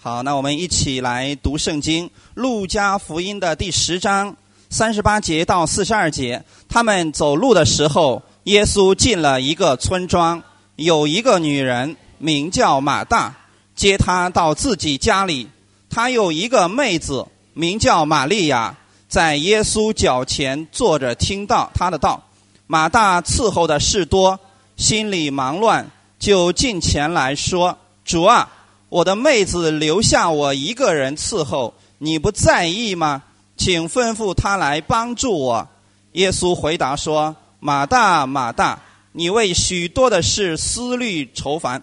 [0.00, 4.36] 好，那我们一起来读圣经《路加福音》的第十章
[4.70, 6.44] 三十八节到四十二节。
[6.68, 10.40] 他们走路的时候，耶稣进了一个村庄，
[10.76, 13.34] 有一个女人名叫马大，
[13.74, 15.48] 接他到自己家里。
[15.90, 18.76] 他有一个妹子名叫玛利亚，
[19.08, 22.22] 在耶稣脚前坐着听到他的道。
[22.68, 24.38] 马大伺候的事多，
[24.76, 25.90] 心里忙乱，
[26.20, 27.76] 就近前来说
[28.06, 28.48] ：“主啊！”
[28.88, 33.22] 我的妹子留下我一个人伺候，你不在意吗？
[33.56, 35.68] 请吩咐她来帮助我。
[36.12, 38.80] 耶稣回答说：“马大，马大，
[39.12, 41.82] 你为许多的事思虑愁烦，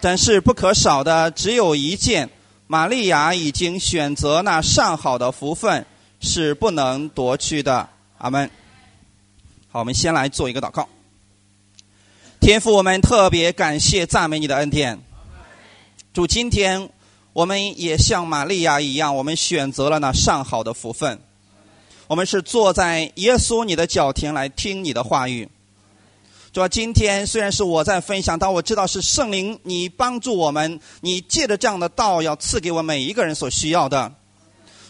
[0.00, 2.30] 但是不可少的只有一件。
[2.66, 5.84] 玛利亚已经选择那上好的福分，
[6.20, 8.50] 是不能夺去的。”阿门。
[9.70, 10.88] 好，我们先来做一个祷告。
[12.40, 14.98] 天父，我们特别感谢赞美你的恩典。
[16.12, 16.90] 主，今天
[17.32, 21.18] 我们也像玛利亚一样，我们选择了那上好的福分。
[22.06, 25.48] 我们是坐在耶稣你的脚前来听你的话语。
[26.52, 34.12] 主，今天虽然是我在分享，但我知道是圣灵你帮助我们，你借着这样的道要赐给我每一个人所需要的。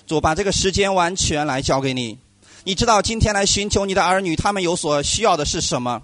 [0.09, 2.19] 主，把这个时间完全来交给你。
[2.65, 6.03] 你知道今天来寻求你的儿女，他们有所需要的是什么？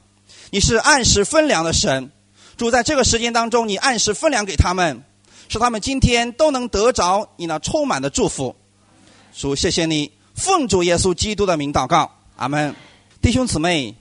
[0.50, 2.12] 你是按时分粮的神。
[2.56, 5.03] 主，在这个时间当中，你按时分粮给他们。
[5.49, 8.55] 使他们今天都能得着你那充满的祝福，
[9.35, 12.75] 主谢谢你，奉主耶稣基督的名祷告，阿门。
[13.21, 13.95] 弟兄姊妹，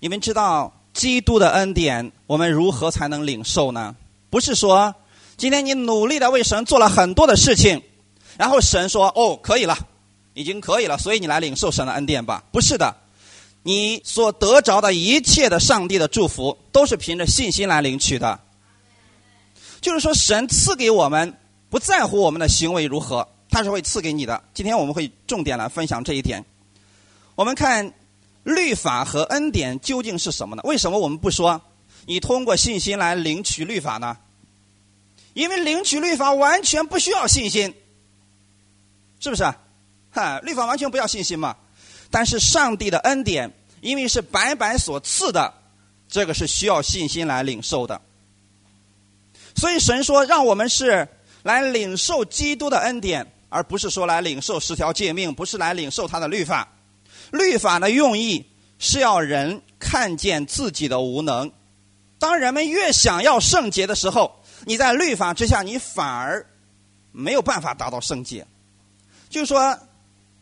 [0.00, 3.94] 你们知道基督的恩典，我们如何才能领受呢？
[4.30, 4.94] 不是说
[5.36, 7.82] 今天你努力的为神做了很多的事情，
[8.38, 9.76] 然后神说哦可以了，
[10.34, 12.42] 已经可以了，所以你来领受神的恩典吧。
[12.50, 12.96] 不是的，
[13.62, 18.40] 你所得着的一切的上帝的祝福，都是凭着信心来领取的。
[19.80, 21.36] 就是说，神赐给我们，
[21.70, 24.42] 不在乎我们的行为如何，他是会赐给你的。
[24.54, 26.44] 今天我们会重点来分享这一点。
[27.34, 27.92] 我们看
[28.42, 30.62] 律法和恩典究竟是什么呢？
[30.64, 31.60] 为什么我们不说
[32.06, 34.16] 你通过信心来领取律法呢？
[35.34, 37.74] 因为领取律法完全不需要信心，
[39.20, 39.44] 是不是？
[40.10, 41.56] 哈，律法完全不要信心嘛。
[42.10, 45.52] 但是上帝的恩典，因为是白白所赐的，
[46.08, 48.00] 这个是需要信心来领受的。
[49.56, 51.08] 所以神说，让我们是
[51.42, 56.68] 来领受基督的恩典，而不是说来领受十条诫命，不是来领受他的律法。
[57.30, 58.46] 律法的用意
[58.78, 61.50] 是要人看见自己的无能。
[62.18, 66.46] 当人们越想要圣洁的时候，你在律法之下，你反而
[67.12, 68.46] 没有办法达到圣洁。
[69.28, 69.78] 就是说，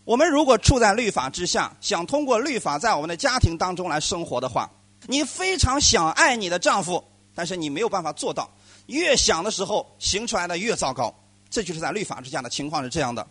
[0.05, 4.71] 我们如果处在律法之下，想通过律法在我们的家庭当中来生活的话，
[5.07, 7.03] 你非常想爱你的丈夫，
[7.35, 8.51] 但是你没有办法做到。
[8.87, 11.15] 越想的时候，行出来的越糟糕，
[11.49, 13.27] 这就是在律法之下的情况是这样的。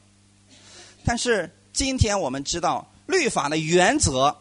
[1.05, 4.35] 但是今天我们知道，律法的原则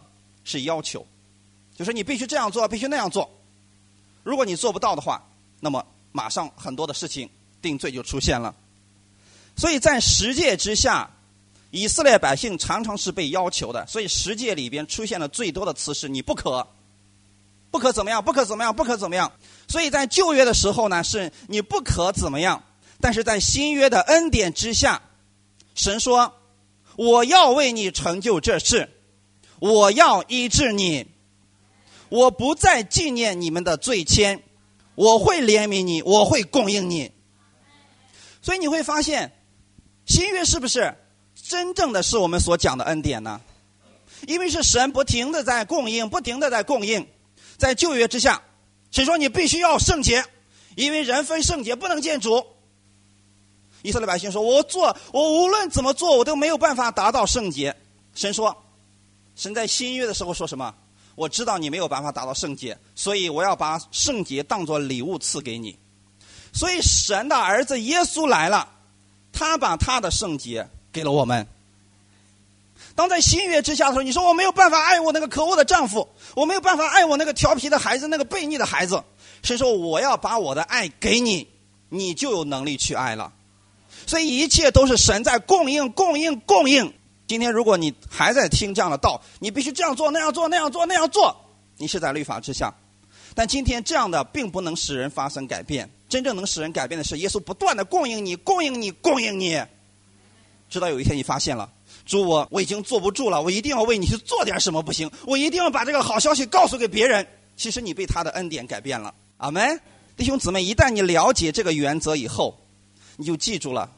[0.44, 1.06] 是要求，
[1.76, 3.30] 就是你必须这样做，必须那样做。
[4.22, 5.28] 如果你做不到的话，
[5.60, 7.28] 那么马上很多的事情
[7.60, 8.54] 定罪就出现了。
[9.56, 11.10] 所以在十诫之下，
[11.70, 13.86] 以色列百姓常常是被要求的。
[13.86, 16.66] 所以十诫里边出现了最多的词是“你不可”。
[17.72, 18.22] 不可怎么样？
[18.22, 18.76] 不可怎么样？
[18.76, 19.32] 不可怎么样？
[19.72, 22.62] 所以在旧约的时候呢，是你不可怎么样；
[23.00, 25.00] 但是在新约的恩典之下，
[25.74, 26.34] 神说
[26.96, 28.90] ：“我要为你成就这事，
[29.60, 31.06] 我要医治你，
[32.10, 34.40] 我不再纪念你们的罪愆，
[34.94, 37.10] 我会怜悯你，我会供应你。”
[38.44, 39.32] 所以你会发现，
[40.04, 40.94] 新约是不是
[41.34, 43.40] 真正的是我们所讲的恩典呢？
[44.26, 47.08] 因为是神不停的在供应，不停的在供应。
[47.56, 48.42] 在旧约之下，
[48.92, 50.24] 神说你必须要圣洁，
[50.76, 52.46] 因为人分圣洁不能见主。
[53.82, 57.74] 以色列百姓说：“我做，我无论怎么做，我都没有办法达到圣洁。”
[58.14, 58.56] 神说
[59.34, 60.72] ：“神在新约的时候说什么？
[61.14, 65.76] 我知道你没有办法达到圣洁，所以我要把圣洁当做礼物赐给你。
[66.52, 68.68] 所以神的儿子耶稣来了，
[69.32, 71.46] 他把他的圣洁给了我们。”
[72.94, 79.02] 当在新约之下的时候，你说我没有办法爱我那个可恶的丈夫，我没有办法爱我那个调皮的孩子，那个悖逆的孩子。
[79.42, 81.48] 神说我要把我的爱给你，
[81.88, 83.32] 你就有能力去爱了。
[84.06, 86.92] 所以一切都是神在供应、供应、供应。
[87.26, 91.34] 今天如果你还在听这样的道，你必须这样做、那样做、那样做、那样做，
[91.78, 92.74] 你是在律法之下。
[93.34, 99.58] 但今天这样的并不能使人发生改变，真正能使人改变的是耶稣不断的供应你、供应你、供应你，
[100.68, 101.70] 直到有一天你发现了。
[102.04, 107.26] 主我我已经坐不住了，我一定要为你去做点什么，不行，我一定要把这个好消息告诉给别人。
[107.56, 109.80] 其实你被他的恩典改变了，阿门。
[110.16, 112.58] 弟兄姊妹，一旦你了解这个原则以后，
[113.16, 113.90] 你就记住了，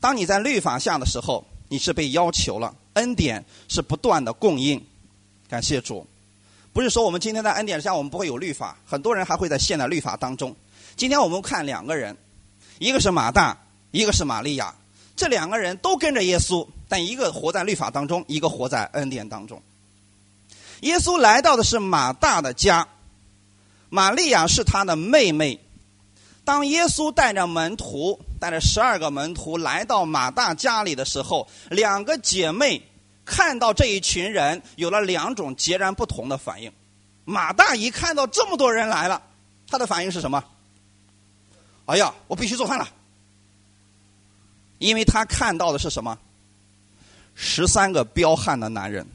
[0.00, 4.82] 当你在律法下的时候，你是被要求了，恩典是不断的供应。
[5.48, 6.06] 感谢主，
[6.72, 10.54] 不是说我们今天在恩典之下我们不会有律法，很多人还会在现代律法当中。
[10.96, 12.16] 今天我们看两个人，
[12.78, 13.58] 一个是马大，
[13.90, 14.74] 一个是玛利亚，
[15.18, 19.60] 这两个人都跟着耶稣，但一个活在律法当中，一个活在恩典当中。
[20.82, 22.86] 耶稣来到的是马大的家，
[23.88, 25.58] 玛利亚是他的妹妹。
[26.44, 32.80] 当耶稣带着门徒，带着十二个门徒来到马大家里的时候，两个姐妹
[33.24, 36.72] 看到这一群人，有了两种截然不同的反应。
[37.24, 39.20] 马大一看到这么多人来了，
[39.68, 40.44] 他的反应是什么？
[41.86, 42.88] 哎呀，我必须做饭了，
[44.78, 46.18] 因为他看到的是什么？
[47.34, 49.06] 十三个彪悍的男人，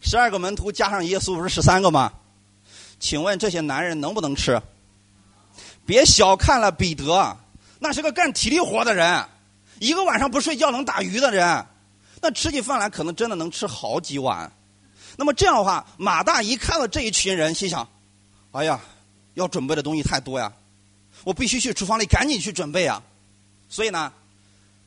[0.00, 2.12] 十二个门徒加上耶稣不是十三个吗？
[3.00, 4.60] 请问这些男人能不能吃？
[5.86, 7.36] 别小看了彼得，
[7.78, 9.24] 那是个干体力活的人，
[9.80, 11.66] 一个晚上不睡觉能打鱼的人，
[12.20, 14.52] 那吃起饭来可能真的能吃好几碗。
[15.16, 17.88] 那么这样的话，马大一看到这一群人，心想：
[18.52, 18.80] 哎呀，
[19.34, 20.52] 要准备的东西太多呀。
[21.24, 23.02] 我必须去厨房里赶紧去准备啊，
[23.68, 24.12] 所以呢，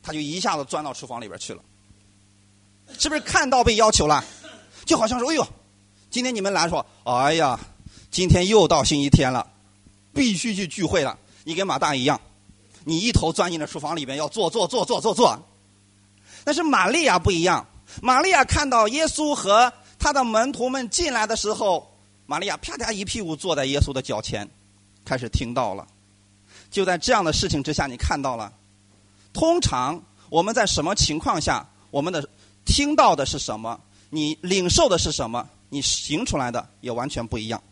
[0.02, 1.62] 他就一下子钻到厨房里边去了。
[2.98, 4.24] 是不是看到被要求了？
[4.84, 5.46] 就好像说：“哎呦，
[6.10, 7.58] 今天你们来说，哎呀，
[8.10, 9.46] 今天又到星期天了，
[10.12, 12.20] 必须去聚会了。”你跟马大一样，
[12.84, 15.40] 你一头钻进了厨房里边，要做做做做做做。
[16.44, 17.66] 但是玛利亚不一样，
[18.02, 21.96] 玛利亚看到耶稣和他的门徒们进来的时候，
[22.26, 24.48] 玛利亚啪嗒一屁股坐在耶稣的脚前，
[25.04, 25.86] 开始听到了。
[26.70, 28.52] 就在这样的事情之下，你看到了。
[29.32, 32.28] 通常我们在什么情况下，我们的
[32.64, 33.80] 听到的是什么，
[34.10, 37.62] 你领受的是什么，你行出来的也完全不一样。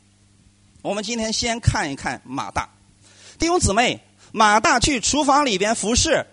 [0.82, 2.68] 我们今天先看一看马大
[3.38, 4.00] 弟兄姊妹，
[4.32, 6.26] 马大去厨房里边服侍，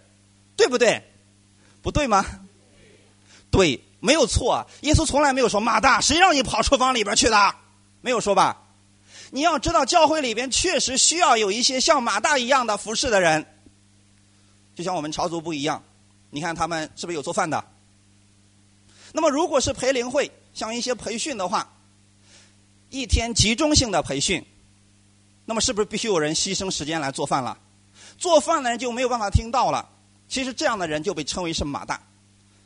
[0.55, 1.03] 对不对？
[1.81, 2.25] 不对吗？
[3.49, 4.67] 对，没有错。
[4.81, 7.55] 耶稣从来没有说马大，谁让你跑厨房里边去的？
[8.01, 8.63] 没有说吧？
[9.31, 13.45] 你要知道，教会里边确实需要有一些像马大一样的服侍的人，
[14.77, 15.81] 就像我们朝族不一样。
[16.29, 17.65] 你看他们是不是有做饭的？
[19.11, 21.67] 那么，如果是培灵会，像一些培训的话，
[22.91, 24.45] 一天集中性的培训，
[25.45, 27.57] 那么是不是必须有人牺牲时间来做饭了？
[28.19, 29.89] 做饭的人就没有办法听到了。
[30.27, 31.99] 其实这样的人就被称为是马大，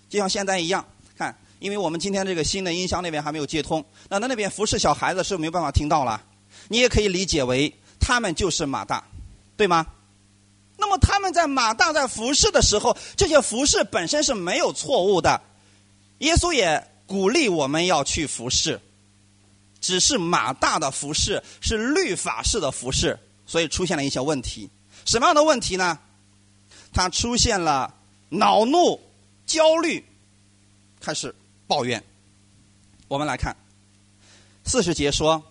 [0.10, 0.86] 就像现在一样。
[1.18, 6.22] 看，因为我们今天这个新的音箱那边还没有接通，那那那边服侍小孩子是不是没有办法听到了？
[6.68, 9.02] 你也可以理解为他们就是马大，
[9.56, 9.86] 对吗？
[10.92, 15.42] 那么他们在马大在服侍的时候，这些服侍本身是没有错误的。
[16.18, 18.82] 耶稣也鼓励我们要去服侍，
[19.80, 23.18] 只是马大的服侍是律法式的服侍，
[23.48, 24.70] 所以出现了一些问题。
[25.06, 25.98] 什么样的问题呢？
[26.92, 27.96] 他出现了
[28.28, 29.00] 恼怒、
[29.46, 30.06] 焦虑，
[31.00, 31.34] 开始
[31.68, 32.04] 抱怨。
[33.08, 33.56] 我们来看
[34.66, 35.42] 四十节说。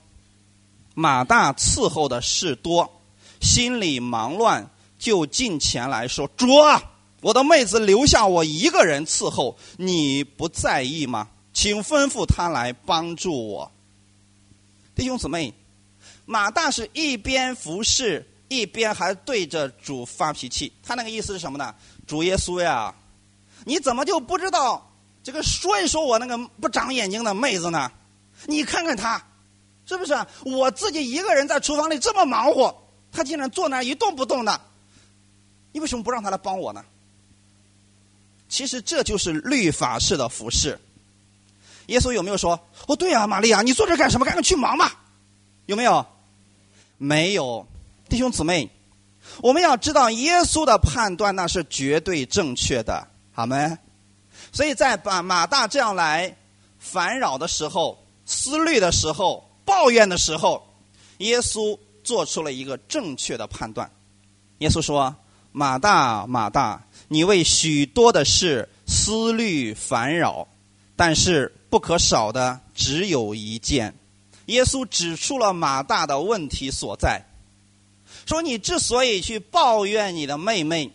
[0.93, 3.01] 马大伺候的事多，
[3.41, 4.69] 心里忙乱，
[5.01, 6.81] 就近前来说：“主啊，
[7.23, 11.27] 我的妹子留下我一个人伺候，你不在意吗？
[11.55, 13.73] 请吩咐他来帮助我。”
[14.95, 15.55] 弟兄姊妹，
[16.27, 20.71] 马大是一边服侍，一边还对着主发脾气。
[20.83, 21.75] 他那个意思是什么呢？
[22.07, 22.95] 主耶稣呀，
[23.65, 24.87] 你怎么就不知道
[25.23, 27.91] 这个说一说我那个不长眼睛的妹子呢？
[28.47, 29.21] 你看看他。
[29.87, 30.15] 是不是
[30.45, 32.73] 我自己一个人在厨房里这么忙活，
[33.11, 34.61] 他竟然坐那儿一动不动的？
[35.73, 36.85] 你为什么不让他来帮我呢？
[38.49, 40.79] 其实这就是律法式的服饰。
[41.87, 42.59] 耶稣有没有说？
[42.87, 44.25] 哦，对呀，玛利亚，你坐这干什么？
[44.25, 45.01] 赶紧去忙吧。
[45.67, 46.05] 有没有？
[46.99, 47.67] 没有。
[48.09, 48.71] 弟兄姊妹，
[49.43, 53.79] 我们要知道耶稣的判断那是绝对正确的，好没？
[54.53, 56.37] 所以在把马大这样来
[56.79, 59.47] 烦扰的时候、思虑的时候。
[59.63, 60.67] 抱怨的时候，
[61.19, 63.89] 耶稣做出了一个正确的判断。
[64.59, 65.15] 耶稣说
[65.53, 70.49] ：“马大，马大，你为许多的事思虑烦扰，
[70.97, 73.95] 但是不可少的只有一件。”
[74.47, 77.25] 耶稣指出了马大的问题所在，
[78.27, 80.91] 说：“你之所以去抱怨你的妹妹，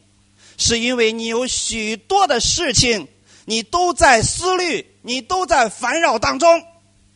[0.57, 3.07] 是因为你有许多的事情，
[3.45, 6.63] 你都在思虑，你都在烦扰当中，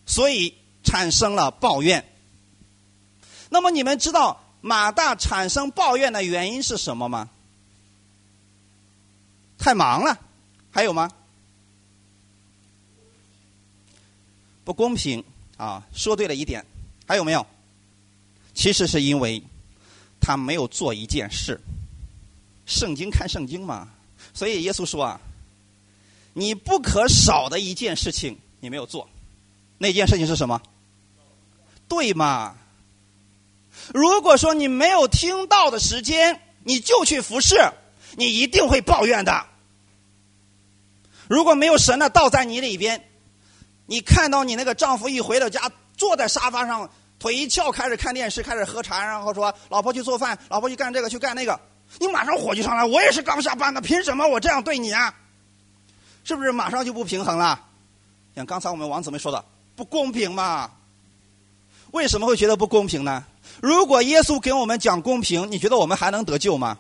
[0.05, 2.03] 所以。”产生了抱怨。
[3.50, 7.30] 那么你们知道马大产生抱怨的原因是什么吗？
[9.58, 10.20] 太忙了，
[10.72, 11.10] 还有吗？
[14.63, 15.24] 不公平
[15.58, 15.84] 啊！
[15.94, 16.66] 说对了一点，
[17.08, 17.46] 还有没有？
[18.54, 19.42] 其实是因为
[20.20, 21.60] 他没有做一件事。
[22.66, 23.89] 圣经看圣经嘛。
[24.34, 25.20] 所以耶稣说啊，
[26.34, 29.10] 你不可少的一件事情你没有做，
[29.78, 30.62] 那件事情是什么？
[31.88, 32.56] 对吗？
[33.93, 37.55] 如果说你没有听到的时间，你就去服侍，
[38.15, 39.45] 你一定会抱怨的。
[41.27, 43.07] 如果没有神的道在你里边，
[43.86, 51.59] 你看到你那个丈夫一回到家，坐在沙发上，腿一翘，开始看电视，开始喝茶，然后说老婆去做饭，老婆去干这个，去干那个，
[52.00, 52.83] 你马上火就上来。
[52.86, 55.13] 我也是刚下班的，凭什么我这样对你啊？
[56.24, 57.59] 是不是马上就不平衡了？
[58.36, 59.43] 像刚才我们王姊妹说的，
[59.75, 60.71] 不公平嘛？
[61.91, 63.25] 为什么会觉得不公平呢？
[63.62, 66.78] 如果耶稣给我们讲公平，你觉得我们还能得救吗？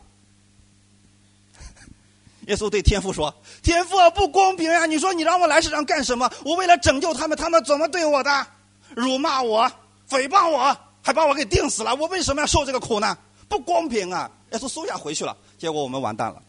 [2.47, 4.85] 耶稣对天父说：“天父啊不公平呀！
[4.85, 6.31] 你说你让我来世上干什么？
[6.43, 8.47] 我为了拯救他们，他们怎么对我的？
[8.95, 9.71] 辱骂我、
[10.09, 11.93] 诽谤我，还把我给钉死了。
[11.95, 13.17] 我为什么要受这个苦呢？
[13.47, 16.41] 不公平啊！”耶稣嗖一下回去了，结果我们完蛋了。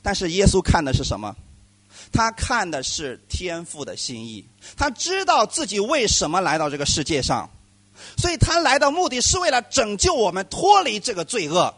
[0.00, 1.34] 但是耶稣看的是什么？
[2.12, 4.46] 他看的是天父的心意。
[4.76, 7.50] 他知道自己为什么来到这个世界上。
[8.16, 11.74] 所以他来的目的是为了拯救我们脱离这个罪恶，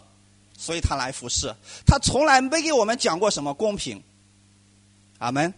[0.56, 1.54] 所以他来服侍。
[1.86, 4.02] 他从来没给我们讲过什么公平。
[5.18, 5.52] 阿门，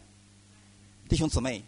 [1.08, 1.64] 弟兄姊妹。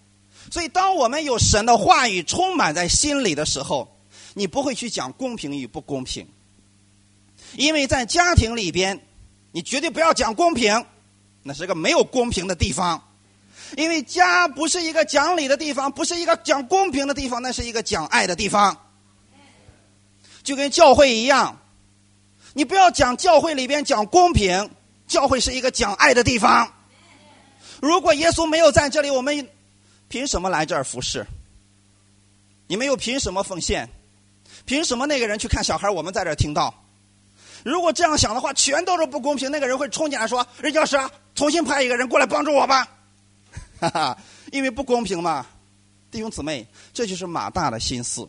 [0.51, 3.97] 所以当我们有神的话语充满在心里的时候，
[4.35, 6.29] 你不会去讲公平与不公平，
[7.55, 9.01] 因为在家庭里边，
[9.53, 10.85] 你绝对不要讲公平，
[11.43, 13.03] 那是个没有公平的地方。
[13.77, 18.84] 因为家不是一个讲理的地方，不是一个讲公平的地方，那是一个讲爱的地方。
[20.45, 21.59] 就跟教会一样，
[22.53, 24.71] 你不要讲教会里边讲公平，
[25.09, 26.73] 教会是一个讲爱的地方。
[27.81, 29.49] 如果耶稣没有在这里，我们
[30.09, 31.27] 凭什么来这儿服侍？
[32.67, 33.89] 你们又凭什么奉献？
[34.65, 36.73] 凭什么那个人去看小孩，我们在这儿听到？
[37.63, 39.51] 如果这样想的话，全都是不公平。
[39.51, 40.99] 那个人会冲进来说：“任教师，
[41.35, 42.87] 重新派一个人过来帮助我吧。
[43.81, 44.19] ”哈哈，
[44.53, 45.47] 因为不公平嘛，
[46.11, 48.29] 弟兄姊妹，这就是马大的心思。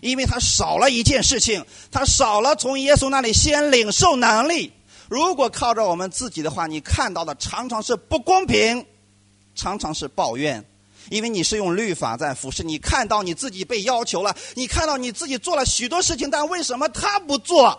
[0.00, 4.72] 因为他少了一件事情，他少了从耶稣那里先领受能力。
[5.08, 8.86] 如果靠着我们自己的话，你看到的常常是不公平，
[9.54, 10.64] 常常是抱怨。
[11.08, 17.76] 因为你是用律法在服侍，你看到你自己被要求了，你看到你自己做了许多事情，但为什么他不做？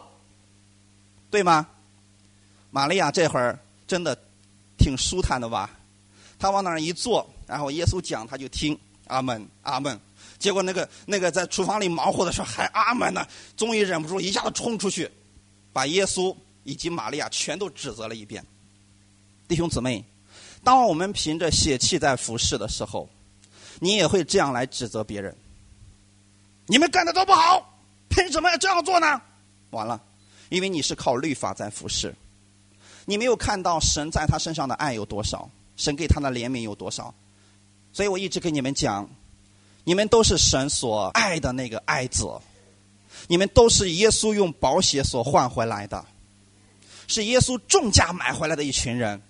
[1.30, 1.66] 对吗？
[2.72, 4.18] 玛利亚这会儿真的
[4.78, 5.70] 挺舒坦的吧？
[6.38, 8.78] 他往那儿一坐，然后耶稣讲，他就听。
[9.08, 9.98] 阿门，阿门。
[10.42, 13.24] 结果那个那个在厨房里忙活的时候还阿门呢，
[13.56, 15.08] 终于忍不住一下子冲出去，
[15.72, 18.44] 把耶稣以及玛利亚全都指责了一遍。
[19.48, 20.04] 弟兄姊妹，
[20.64, 23.08] 当我们凭着血气在服侍的时候，
[23.80, 25.38] 你也会这样来指责别人。
[26.66, 27.78] 你们干的都不好，
[28.10, 29.22] 凭什么要这样做呢？
[29.70, 30.02] 完了，
[30.50, 32.16] 因为你是靠律法在服侍，
[33.06, 37.14] 你没有看到神在他身上的爱有多少，神给他的怜悯有多少，
[37.94, 39.08] 所以我一直跟你们讲。
[39.84, 42.28] 你们都是神所爱的那个爱子，
[43.28, 46.06] 你们都是耶稣用宝血所换回来的，
[47.08, 49.22] 是耶稣重价买回来的一群人，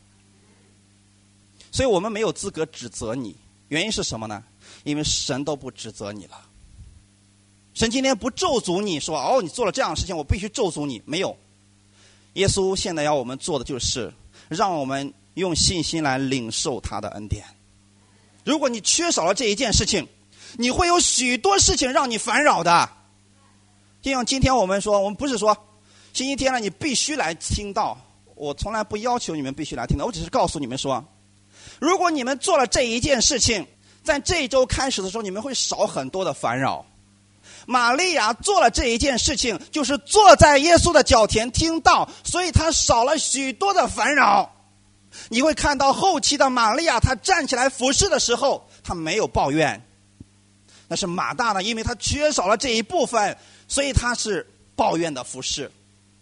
[1.72, 3.36] 所以我们没有资格指责你。
[3.70, 4.44] 原因是什么呢？
[4.84, 6.42] 因为神都不指责你了。
[7.74, 11.02] 神今天不咒诅你说哦，你做了这样的事情，我必须咒诅你。
[11.06, 11.38] 没有，
[12.34, 14.12] 耶稣现在要我们做的就是
[14.50, 17.46] 让我们用信心来领受他的恩典。
[18.44, 20.06] 如果你缺少了这一件事情，
[20.58, 22.90] 你会有许多事情让你烦扰的，
[24.02, 25.56] 就像今天我们说，我们不是说
[26.14, 27.98] 星期天了你必须来听到，
[28.36, 31.04] 我从来不要求你们必须来听的，我只是告诉你们说，
[31.80, 33.66] 如果你们做了这一件事情，
[34.04, 36.86] 在这一周开始的时候，你们会少很多的烦扰。
[37.68, 44.52] 玛利亚做了这一件事情，就是坐在耶稣的脚前听到，所以她少了许多的烦扰。
[45.30, 49.80] 你会看到后期的玛利亚，她站起来服侍的时候，她没有抱怨。
[50.92, 54.46] 那是马大呢，因为他缺少了这一部分，所以他是
[54.76, 55.72] 抱怨的服饰，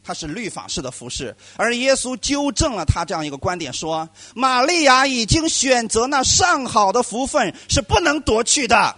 [0.03, 1.35] 他是律法式的服饰。
[1.55, 8.95] 而耶稣纠正了他这样一个观点，说：玛利亚已经选择那上好的福分，是不能夺去的。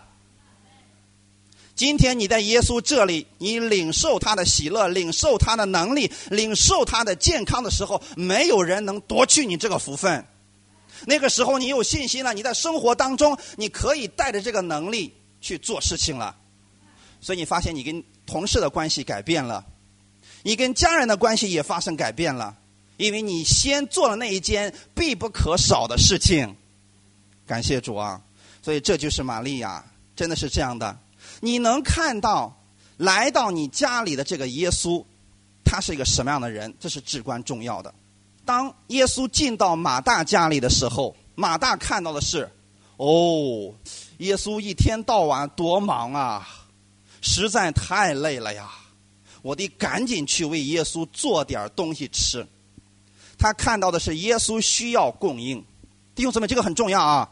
[1.74, 10.28] 今天你在耶稣这里，你领受他的喜乐，领受他的能力，领受他的健康的时候，没有人能夺去你这个福分。
[11.06, 15.14] 那个时候你有信心了，你在生活当中，你可以带着这个能力。
[15.42, 16.38] 去做事情了，
[17.20, 19.66] 所以你发现你跟同事的关系改变了，
[20.44, 22.56] 你跟家人的关系也发生改变了，
[22.96, 26.56] 因为你先做了那一件必不可少的事情。
[27.48, 28.22] 感谢主啊！
[28.62, 29.84] 所以这就是玛利亚，
[30.16, 30.98] 真的是这样的。
[31.42, 32.56] 你能看到
[32.98, 35.04] 来到你家里的这个耶稣，
[35.66, 37.94] 他是一个什么样的人，这是至关重要的。
[38.46, 42.50] 当耶稣进到马大家里的时候，马大看到的是，
[42.98, 43.74] 哦，
[44.22, 46.48] 耶稣一天到晚多忙啊，
[47.22, 48.70] 实在太累了呀，
[49.42, 52.46] 我得赶紧去为耶稣做点东西吃。
[53.40, 55.66] 他看到的是耶稣需要供应，
[56.14, 57.32] 弟兄姊妹，这个很重要啊。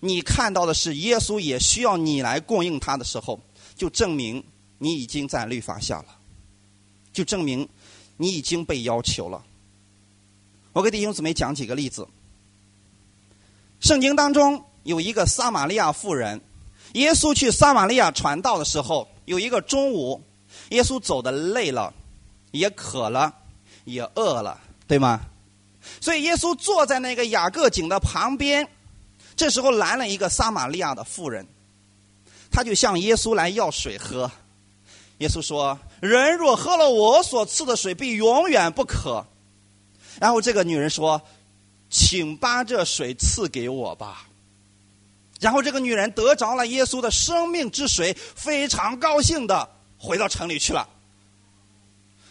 [0.00, 3.38] 你看到的是耶稣也需要你来供应他的时候，
[3.76, 4.42] 就证明
[4.78, 6.18] 你已经在律法下了，
[7.12, 7.68] 就证明
[8.16, 9.44] 你已经被要求了。
[10.72, 12.08] 我给弟兄姊妹讲几个例子。
[13.78, 16.40] 圣经当中有一个撒玛利亚妇人，
[16.94, 20.22] 耶稣去撒玛利亚传道的时候，有一个中午，
[20.70, 21.92] 耶稣走的累了，
[22.52, 23.34] 也渴了，
[23.84, 25.20] 也饿了，对吗？
[26.00, 28.68] 所以耶稣坐在那个雅各井的旁边。
[29.36, 31.46] 这时候来了一个撒玛利亚的妇人，
[32.50, 34.30] 他就向耶稣来要水喝。
[35.18, 39.24] 耶稣说：“人若喝了我所赐的水，必永远不渴。”
[40.20, 41.22] 然后这个女人说
[41.88, 44.27] ：“请把这水赐给我吧。”
[45.40, 50.88] 然后这个女人得着了耶稣的生命之水，非常高兴的回到城里去了。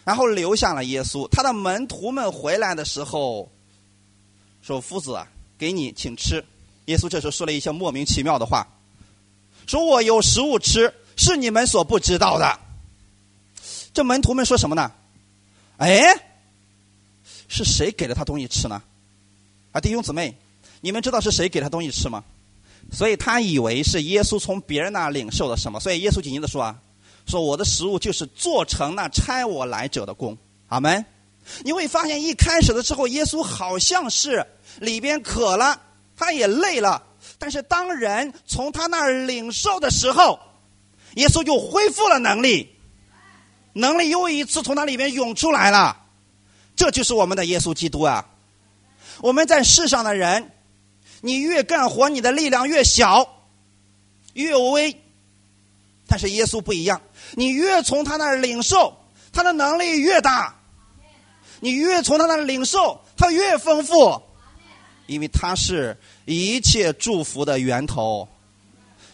[0.04, 1.28] 然后留下了耶稣。
[1.28, 3.50] 他的门徒们回来的时候，
[4.62, 5.18] 说：“夫子，
[5.58, 6.44] 给你，请吃。”
[6.86, 8.66] 耶稣这时候说了一些莫名其妙的话，
[9.66, 12.58] 说我有食物吃，是你们所不知道的。
[13.92, 14.90] 这门徒们说什么呢？
[15.76, 16.14] 哎，
[17.48, 18.82] 是谁给了他东西吃呢？
[19.72, 20.34] 啊，弟兄姊妹，
[20.80, 22.24] 你们知道是谁给他东西吃吗？
[22.90, 26.76] 所以他以为是耶稣从别人那领受了什么，所以耶稣紧接着说啊，
[27.26, 30.36] 说我的食物就是做成那差我来者的功。
[30.68, 31.04] 阿门。
[31.64, 34.46] 你会发现一开始的时候，耶稣好像是
[34.80, 35.82] 里边渴了。
[36.20, 37.00] 他也累了，
[37.38, 40.40] 但是当人从他那儿领受的时候，
[41.14, 42.74] 耶稣就恢复了能力，
[43.74, 45.96] 能力又一次从那里面涌出来了。
[46.74, 48.28] 这就是我们的耶稣基督啊！
[49.20, 50.50] 我们在世上的人，
[51.20, 53.28] 你越干活，你的力量越小，
[54.34, 54.96] 越微。
[56.06, 57.00] 但是耶稣不一样，
[57.32, 58.96] 你越从他那儿领受，
[59.32, 60.54] 他的能力越大；
[61.60, 64.22] 你越从他那儿领受，他越丰富。
[65.06, 68.28] 因为他是一切祝福的源头，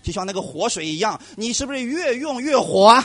[0.02, 3.02] 就像那个活水一样，你是不是越用越活？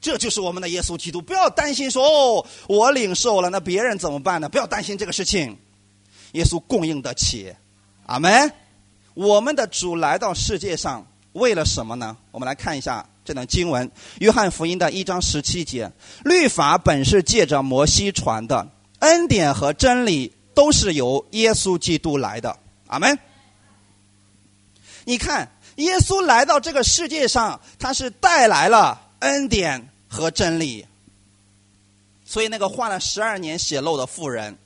[0.00, 1.20] 这就是我们的耶稣基督。
[1.20, 4.48] 不要担心说哦，我领受了，那别人怎么办呢？
[4.48, 5.56] 不要担心这个事情，
[6.32, 7.54] 耶稣供应得起。
[8.08, 8.52] 阿门。
[9.14, 12.16] 我们的主来到世界上为了什么呢？
[12.30, 15.92] 我们来看一下这段经文，《约翰福音》的一章十七节：
[16.24, 18.68] 律法本是借着摩西传的，
[19.00, 20.32] 恩典和真理。
[20.54, 23.16] 都是由耶稣基督来的，阿门。
[25.04, 30.84] 你看，耶稣来到这个世界上，他是带来了恩典和真理。
[32.26, 34.58] 所以，那个患了十二年血漏的妇人，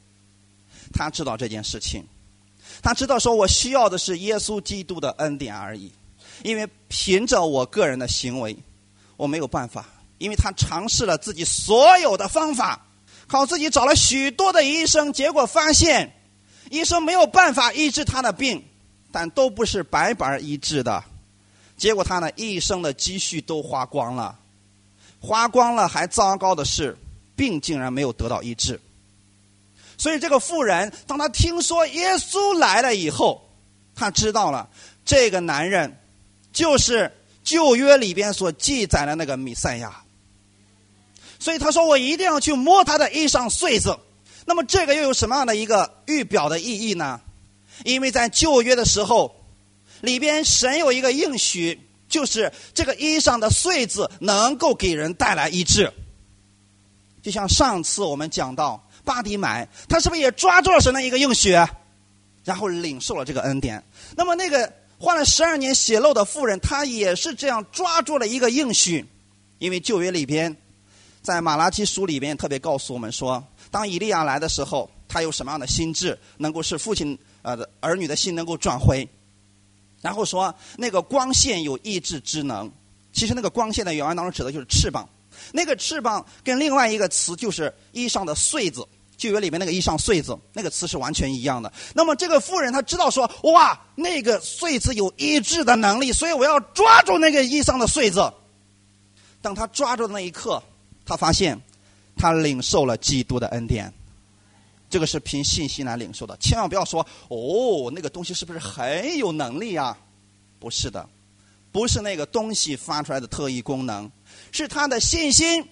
[0.94, 2.02] 他知道这件事情，
[2.82, 5.90] 他知道说，我需要的是耶稣基督的恩典而已，
[6.42, 8.56] 因为凭着我个人的行为，
[9.16, 9.86] 我没有办法。
[10.18, 12.86] 因为他尝试了自己所有的方法。
[13.28, 16.12] 靠自己找了许多的医生，结果发现，
[16.70, 18.62] 医生没有办法医治他的病，
[19.10, 21.02] 但都不是白白医治的，
[21.78, 24.38] 结果他呢一生的积蓄都花光了，
[25.18, 26.96] 花光了还糟糕的是，
[27.34, 28.78] 病竟然没有得到医治。
[29.98, 33.48] 所以这个妇人，当他听说耶稣来了以后，
[33.94, 34.68] 他知道了
[35.04, 35.98] 这个男人
[36.52, 37.12] 就是
[37.44, 40.02] 旧约里边所记载的那个弥赛亚。
[41.38, 43.98] 所以他说：“我一定要去摸他的衣裳穗子。”
[44.46, 47.20] 那么这个又有什么样的一个预表的意义呢？
[47.84, 49.34] 因为在旧约的时候，
[50.00, 55.92] 里边神有一个应许，就是这个衣裳的穗子能够给人带来医治。
[57.22, 61.52] 就像上次我们讲到巴迪买，他是不是也抓住了神的一个应许，
[62.44, 63.82] 然后领受了这个恩典？
[64.16, 69.04] 那么那个患了十二年血漏的妇人，她也是这样抓住了一个应许，
[69.58, 70.56] 因为旧约里边。
[71.22, 79.08] 在马拉基书里边特别告诉我们说，当以利亚来的时候，他有什么样的心智，能够使父亲呃的儿女的心能够转回。
[80.00, 82.68] 然后说那个光线有意志之能，
[83.12, 85.08] 其实那个光线在原文当中指的就是翅膀。
[85.52, 91.72] 那个翅膀跟另外一个词就是衣裳的穗子，旧约里面那个衣裳穗子那个词是完全一样的。
[91.94, 98.32] 那么这个妇人她知道说，哇，那个穗子有医治的能力，所以我要抓住那个衣裳的穗子。
[99.40, 100.62] 当他抓住的那一刻。
[101.04, 101.60] 他发现，
[102.16, 103.92] 他领受了基督的恩典，
[104.88, 106.36] 这个是凭信心来领受的。
[106.40, 109.98] 千万不要说哦，那个东西是不是很有能力啊？
[110.60, 111.06] 不是的，
[111.72, 114.08] 不是那个东西发出来的特异功能，
[114.52, 115.68] 是他的信心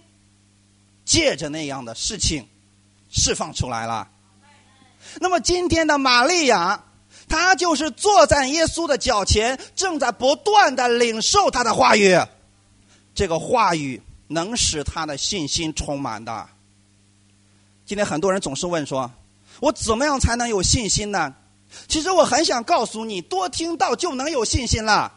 [1.05, 2.49] 借着那样的事情
[3.09, 4.09] 释放出来了。
[5.21, 6.85] 那么今天的玛利亚，
[7.29, 12.19] 她就是坐在耶稣的脚前，正在不断的领受他的话语。
[13.15, 16.49] 这个话语能使他的信心充满的。
[17.87, 19.11] 今天很多人总是问说
[19.61, 21.35] ：“我怎么样才能有信心呢？”
[21.89, 25.13] 其实我很想告诉你，多听道就能有信心了，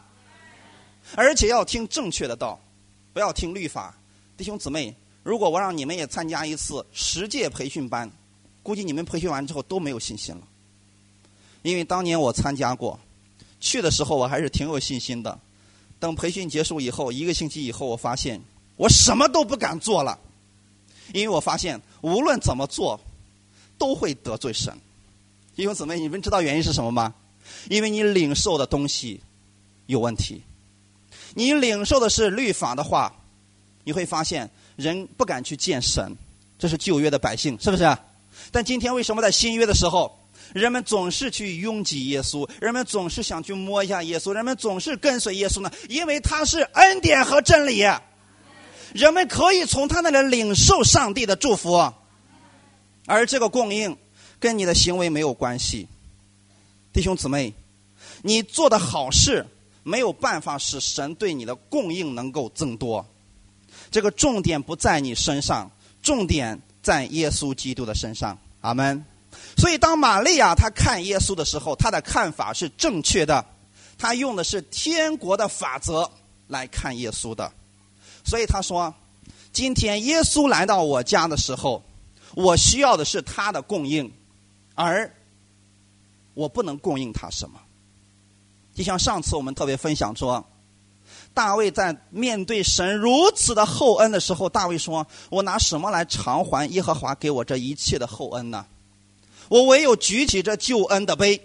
[1.14, 2.60] 而且要听正确的道，
[3.14, 3.96] 不要听律法。
[4.36, 8.10] 弟兄姊妹，如果我让你们也参加一次十届培训班，
[8.62, 10.42] 估计你们培训完之后都没有信心了。
[11.62, 12.98] 因为当年我参加过，
[13.60, 15.38] 去的时候我还是挺有信心的。
[16.00, 18.40] 等培训结束以后，一个星期以后，我发现
[18.76, 20.18] 我什么都不敢做了，
[21.14, 23.00] 因为我发现无论怎么做，
[23.78, 24.76] 都会得罪神。
[25.54, 27.14] 弟兄姊妹，你们知道原因是什么吗？
[27.70, 29.20] 因为你领受的东西
[29.86, 30.42] 有问题。
[31.34, 33.14] 你领受的是律法的话，
[33.82, 36.16] 你会发现人不敢去见神，
[36.58, 37.96] 这是旧约的百姓，是不是？
[38.50, 40.18] 但今天为什么在新约的时候，
[40.52, 45.70] 人们总是去拥挤耶稣，人们总是想去摸一下耶稣，人们总是跟随耶稣呢？
[45.88, 47.80] 因为他是恩典和真理，
[48.92, 51.92] 人们可以从他那里领受上帝的祝福，
[53.06, 53.96] 而这个供应。
[54.40, 55.88] 跟你的行为没有关系，
[56.92, 57.54] 弟兄姊妹，
[58.20, 59.46] 你做的好事
[59.84, 63.06] 没有办法使神对你的供应能够增多。
[63.92, 65.70] 这个重点不在你身上，
[66.02, 68.36] 重点在耶稣基督的身上。
[68.62, 69.04] 阿门。
[69.56, 73.44] 所以，当玛利亚她看耶稣的时候，她的看法是正确的，
[73.96, 76.10] 她用的是天国的法则
[76.48, 77.52] 来看耶稣的。
[78.24, 78.92] 所以她说
[79.52, 81.84] ：“今天耶稣来到我家的时候，
[82.34, 84.10] 我需要的是他的供应。”
[84.76, 85.08] 而
[86.34, 87.60] 我不能供应他什么，
[88.74, 90.44] 就像上次我们特别分享说，
[91.32, 98.66] 大卫在面对神如此的厚恩的时候，大卫说：“我拿什么来偿还耶和华给我这一切的厚恩呢？
[99.48, 101.40] 我唯有举起这救恩的杯，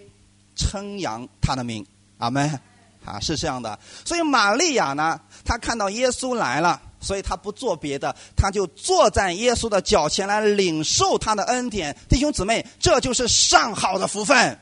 [0.56, 1.86] 称扬他的名。”
[2.18, 2.60] 阿门。
[3.04, 3.78] 啊，是这样的。
[4.04, 6.82] 所以玛利亚呢，她看到耶稣来了。
[7.02, 11.96] 所以他不做别的，他就坐在耶稣的脚前来领受他的恩典。
[12.10, 14.60] 弟兄姊妹，这就是上好的福分。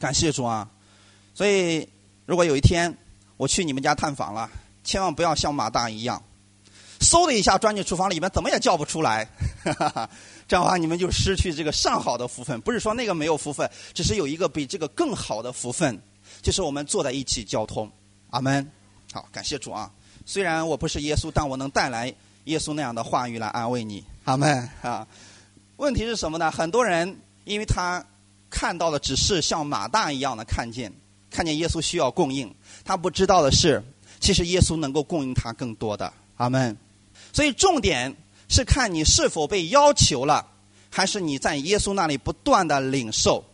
[0.00, 0.68] 感谢主啊！
[1.34, 1.88] 所以，
[2.26, 2.96] 如果有一天
[3.36, 4.50] 我去你们家探访了，
[4.84, 6.22] 千万不要像马大一样，
[7.00, 9.28] 嗖的一下钻进厨房里面，怎么也叫不出来。
[10.48, 12.60] 这样的话，你们就失去这个上好的福分。
[12.60, 15.98] 不是说那个没有福分，只是有一个比这个更好的福分，
[16.42, 17.90] 就是我们坐在一起交通。
[18.30, 18.70] 阿门。
[19.12, 19.90] 好，感谢主啊！
[20.24, 22.14] 虽然我不是耶稣，但我能带来
[22.44, 25.06] 耶稣那样的话语来安慰你，阿门啊？
[25.76, 26.50] 问题是什么呢？
[26.50, 28.02] 很多人因为他
[28.48, 30.92] 看到的只是像马大一样的看见，
[31.32, 33.82] 看见耶稣需要供应，他不知道的是，
[34.20, 36.76] 其实耶稣能够供应他更多的，阿门。
[37.32, 38.14] 所以重点
[38.48, 40.46] 是看你是否被要求了，
[40.90, 43.44] 还是你在耶稣那里不断的领受。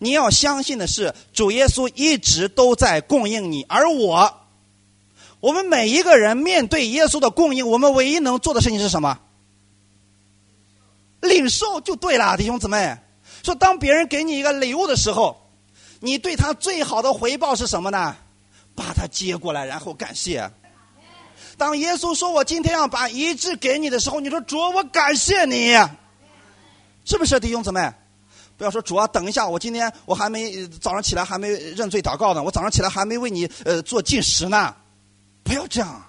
[0.00, 4.40] 你要相信的是，主耶稣一直都在供应你，而我。
[5.40, 9.18] 我们每一个人面对耶稣的供应，我们唯一能做的事情是什么？
[11.20, 12.96] 领受就对了，弟兄姊妹。
[13.42, 15.41] 说当别人给你一个礼物的时候，
[16.04, 18.16] 你对他最好的回报是什么呢？
[18.74, 20.50] 把他接过来，然后感谢。
[21.56, 25.74] 当耶稣说我今天要把医治给你的时候，你说主，我感谢你，
[27.04, 27.92] 是不是弟兄姊妹？
[28.58, 34.74] 不要说主啊，等一下，我今天我还没早上起来还没认罪祷告呢，我早上起来还没为你呃做进食呢。
[35.44, 36.02] 不要这样，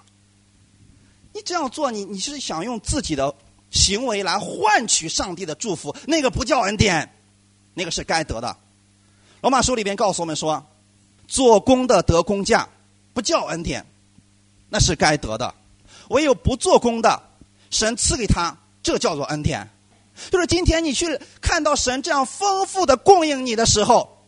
[1.32, 3.32] 你这样做，你你是想用自己的
[3.70, 7.14] 行为来换取上帝的祝福，那个不叫恩典，
[7.74, 8.56] 那个是该得的。
[9.44, 10.64] 罗马书里边告诉我们说，
[11.28, 12.66] 做工的得工价，
[13.12, 13.84] 不叫恩典，
[14.70, 15.54] 那是该得的。
[16.08, 17.22] 唯有不做工的，
[17.68, 19.68] 神赐给他，这叫做恩典。
[20.30, 24.24] 就是今天你去看到神这样丰富的供应你的时候，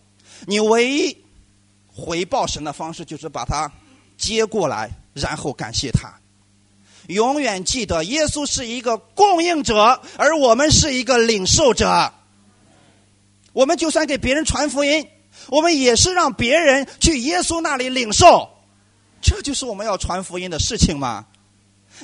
[0.47, 1.17] 你唯一
[1.87, 3.73] 回报神的方式就是把它。
[4.19, 6.13] 接过来，然后感谢他。
[7.09, 12.13] 永远记得，耶稣是一个供应者，而我们是一个领受者。
[13.57, 15.09] 我们就算给别人传福音，
[15.49, 18.47] 我们也是让别人去耶稣那里领受。
[19.23, 21.25] 这就是我们要传福音的事情吗？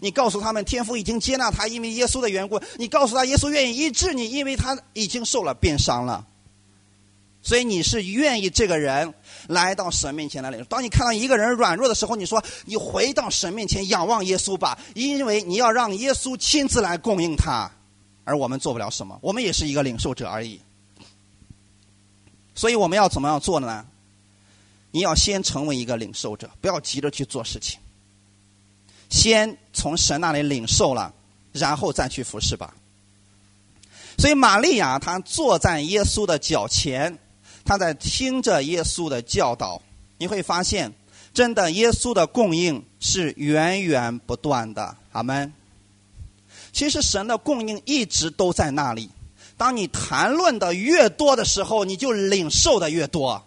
[0.00, 2.58] 你告诉他们，天父已经接纳他，因为耶稣的缘故。
[2.78, 6.26] 你告诉他，耶稣愿意医治你，因为他已经受了鞭伤了。
[7.42, 9.12] 所以你是愿意这个人
[9.46, 10.64] 来到神面前来领。
[10.70, 17.70] 当你看到一个人软弱的时候，你说你回到神面前仰望耶稣吧，因为你要让耶稣亲自来供应他，
[18.24, 20.58] 而我们做不了什么，我们也是一个领受者而已。
[22.62, 23.84] 所以我们要怎么样做呢？
[24.92, 27.80] 你要先成为一个领受者，不要急着去做事情，
[29.10, 31.12] 先从神那里领受了，
[31.50, 32.72] 然后再去服侍吧。
[34.16, 37.18] 所以玛利亚她坐在耶稣的脚前，
[37.64, 39.82] 她在听着耶稣的教导。
[40.18, 40.92] 你会发现，
[41.34, 44.96] 真的耶稣的供应是源源不断的。
[45.10, 45.52] 阿门。
[46.72, 49.10] 其实神的供应一直都在那里。
[49.62, 53.46] 当你谈论的越多的时候，你就领受的越多。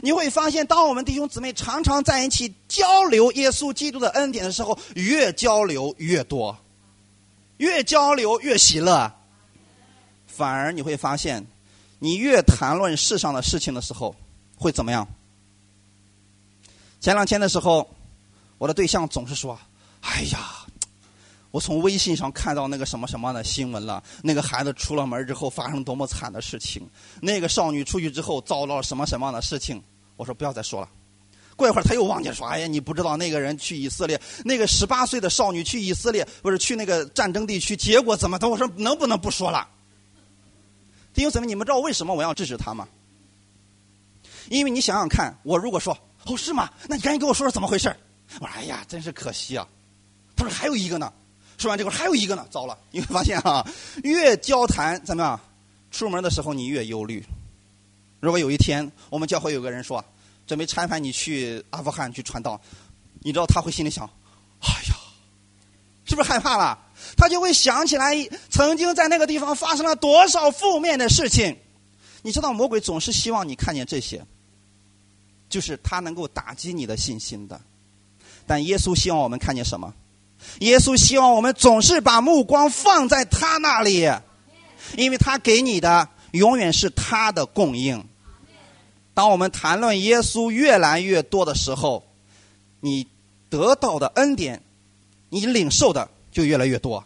[0.00, 6.58] 你会发现，当我们弟兄姊妹常常在一起交流耶稣基督的恩典的时候，越交流越多，
[7.58, 9.12] 越交流越喜乐。
[10.26, 11.46] 反而你会发现，
[12.00, 14.16] 你越谈论世上的事情的时候，
[14.56, 15.06] 会怎么样？
[17.00, 17.88] 前两天的时候，
[18.58, 19.56] 我的对象总是说
[20.02, 20.56] ：“哎呀。”
[21.50, 26.86] 我从微信上看到那个什么什么的新闻了，那个孩子出了门之后发生多么惨的事情，
[27.22, 29.82] 那个少女出去之后遭到了什么什么样的事情。
[30.16, 30.88] 我说不要再说了。
[31.56, 38.48] 过一会儿他又忘记说，哎呀，你不知道那个人去以色列，那个十八岁的少女去以色列，不是去那个战争地区，结果怎么的？
[38.48, 39.66] 我说能不能不说了？
[41.14, 42.86] 弟兄姊妹，你们知道为什么我要制止他吗？
[44.50, 46.70] 因为你想想看，我如果说哦是吗？
[46.86, 47.88] 那你赶紧跟我说说怎么回事？
[48.38, 49.66] 我说哎呀，真是可惜啊。
[50.36, 51.12] 他说还有一个呢。
[51.58, 52.78] 说完这个，还有一个呢，糟了！
[52.92, 53.66] 你会发现哈，
[54.04, 55.38] 越交谈怎么样？
[55.90, 57.24] 出门的时候你越忧虑。
[58.20, 60.04] 如果有一天我们教会有个人说，
[60.46, 62.60] 准备差派你去阿富汗去传道，
[63.20, 64.08] 你知道他会心里想：
[64.60, 64.94] 哎呀，
[66.04, 66.78] 是不是害怕了？
[67.16, 68.14] 他就会想起来
[68.50, 71.56] 曾经在那个地方发生了多少负面的事情。
[72.22, 74.24] 你知道魔鬼总是希望你看见这些，
[75.48, 77.60] 就是他能够打击你的信心的。
[78.46, 79.92] 但耶稣希望我们看见什么？
[80.60, 84.10] 耶稣希望我们总是把目光放在他那里，
[84.96, 88.04] 因为他给你的永远是他的供应。
[89.14, 92.04] 当我们谈论耶稣越来越多的时候，
[92.80, 93.06] 你
[93.48, 94.62] 得到的恩典，
[95.28, 97.04] 你领受的就越来越多。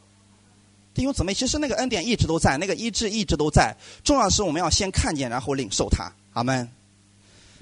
[0.94, 3.76] 弟兄姊妹，其实那个恩典一直都在，那个医治一直都在。
[4.04, 6.12] 重要的是我们要先看见，然后领受它。
[6.32, 6.70] 阿门。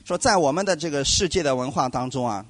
[0.04, 2.44] 说在我们的这个世界的文化当中啊，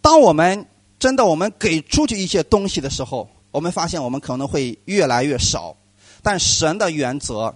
[0.00, 0.66] 当我们。
[1.00, 5.74] 真的，我们给出去一些东西的时候，我们发现我们可能会越来越少。
[6.22, 7.52] 但神的原则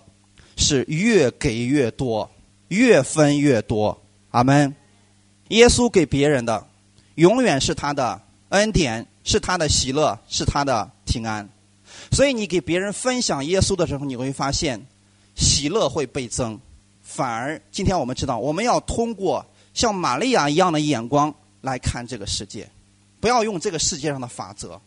[0.57, 2.29] 是越给越多，
[2.69, 4.03] 越分越多。
[4.31, 4.75] 阿门。
[5.49, 6.67] 耶稣给别人的，
[7.17, 11.47] 永远是他的恩典，是他的喜乐，是他的平安。
[12.11, 14.83] 所以你给别人分享耶稣的时候，你会发现
[15.35, 16.59] 喜乐会倍增。
[17.03, 22.67] 反而今天我们知道，我们要通过像玛利亚一样的眼光来看这个世界。
[23.25, 24.79] 不要用这个世界上的法则，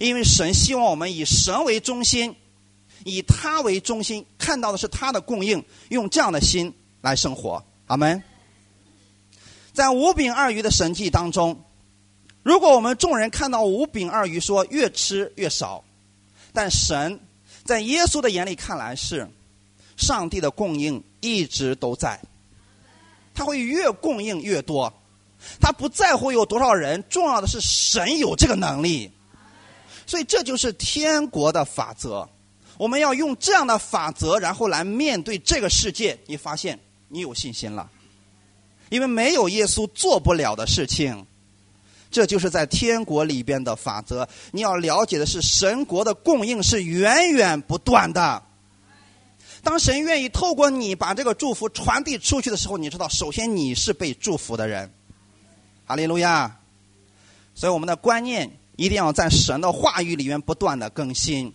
[0.00, 2.34] 因为神希望我们以神为中心，
[3.04, 7.64] 以他为中心，看到的是他的供应，用这样的心来生活。
[7.86, 8.20] 阿门。
[9.72, 11.64] 在五饼二鱼的神迹当中，
[12.42, 15.84] 如果我们众人看到五饼二鱼说越吃越少，
[16.52, 17.20] 但神
[17.62, 19.30] 在耶稣的眼里看来是
[19.96, 22.20] 上帝的供应一直都在，
[23.32, 24.92] 他会越供应越多。
[25.60, 29.10] 他不在乎有多少人，重要的是神有这个能力，
[30.06, 32.28] 所以这就是天国的法则。
[32.78, 36.18] 我们要用这样的法则，然后来面对这个世界。
[36.26, 37.90] 你发现你有信心了，
[38.88, 41.26] 因为没有耶稣做不了的事情。
[42.10, 44.28] 这就是在天国里边的法则。
[44.50, 48.42] 你要了解的是，神国的供应是源源不断的。
[49.62, 54.92] 当神愿意透过你把这个祝福传递出去的时候，你知道，首先你是被祝福的人。
[55.90, 56.60] 哈利路亚！
[57.52, 61.52] 所以我们的观念一定要在神的话语里面不断的更新。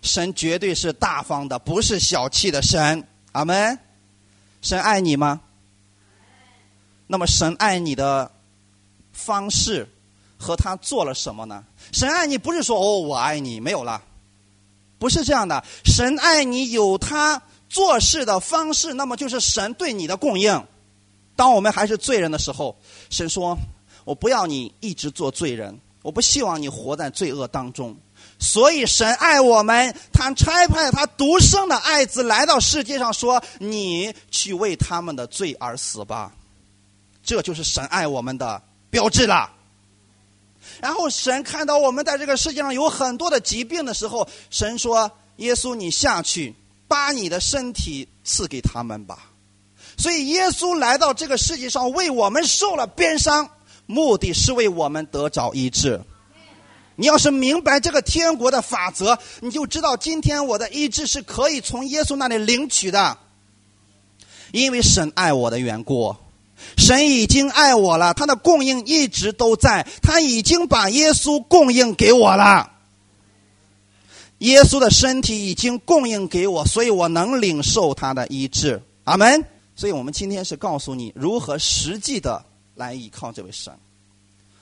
[0.00, 3.06] 神绝对是大方的，不是小气的神。
[3.32, 3.78] 阿门。
[4.62, 5.42] 神爱你吗？
[7.06, 8.30] 那么神爱你的
[9.12, 9.86] 方式
[10.38, 11.62] 和他做了什么呢？
[11.92, 14.02] 神爱你不是说哦我爱你没有了，
[14.98, 15.62] 不是这样的。
[15.84, 20.64] 神爱你有他做事的方式，那么就是神对你的供应。
[21.40, 22.76] 当我们还是罪人的时候，
[23.08, 23.56] 神说
[24.04, 27.96] ：“我不要你一直做罪人，我不希望你活在罪恶当中。”
[28.38, 36.34] 所以神爱我们，他差派他独生的爱子来到世界上，说：“你去为他们的罪而死吧。”
[37.24, 39.50] 这就是神爱我们的标志了。
[40.82, 46.54] 然后神看到我们在这个世界上有很多的疾病的时候，神说：“耶稣，你下去
[46.86, 49.28] 把你的身体赐给他们吧。”
[50.00, 53.50] 所以，耶稣来到这个世界上，为我们受了鞭伤，
[53.84, 56.00] 目的是为我们得着医治。
[56.96, 63.18] 你要是明白这个天国的法则，你就知道今天我的医治是可以从耶稣那里领取的。
[64.52, 66.16] 因为神爱我的缘故，
[66.78, 72.70] 神已经爱我了，他的供应一直都在，他已经把耶稣供应给我了。
[74.38, 78.82] 耶稣的身体已经供应给我，所以我能领受他的医治。
[79.04, 79.44] 阿门。
[79.80, 83.72] 所以我们今天是告诉你如何实际的来依靠这位神。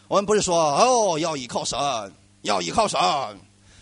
[0.06, 1.76] 我们不是说哦要依靠神，
[2.42, 3.00] 要依靠神，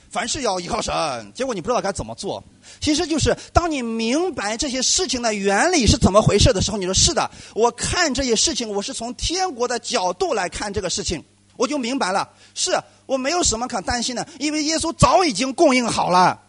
[0.09, 1.31] 凡事要依靠神。
[1.35, 2.43] 结果你不知道该怎么做。
[2.81, 11.23] 其实就是当你明白这些事情的原理是怎么回事的时候，你说是的，我看这些事情，我是从天国的角度来看这个事情，
[11.59, 12.27] 我就明白了。
[12.55, 16.41] 是我没有什么可担心的，因为耶稣早已经供应好了，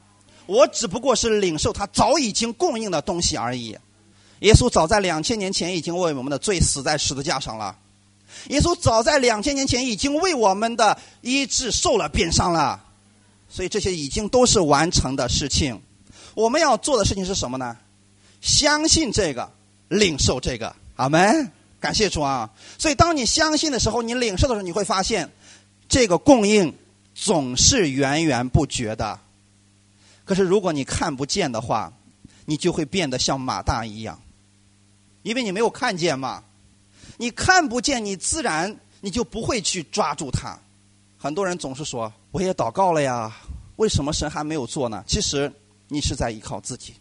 [0.45, 3.78] 我只不过是领受他早已经供应的东西而已。
[4.39, 7.76] 耶稣早在两千年前已经为我们的罪死在十字架上了，
[8.50, 12.80] 耶稣早在两千年前已经为我们的医治受了鞭伤了，
[13.50, 15.82] 所以这些已经都是完成的事情。
[16.36, 17.76] 我们要做的事情是什么呢？
[18.41, 19.52] 相信这个，
[19.89, 21.52] 领受这个，阿门。
[21.80, 22.50] 感谢主啊！
[22.80, 25.30] 所以当你相信的时候，你领受的时候，你会发现，
[25.88, 26.73] 这个供应
[27.13, 29.19] 总是源源不绝的。
[30.26, 31.93] 可是如果你看不见的话，
[32.45, 34.19] 你就会变得像马大一样。
[35.28, 36.42] 因为你没有看见嘛，
[37.18, 40.58] 你看不见，你自然你就不会去抓住它。
[41.18, 43.36] 很多人总是说：“我也祷告了呀，
[43.76, 45.52] 为什么神还没有做呢？”其实
[45.90, 46.94] 你是在依靠自己。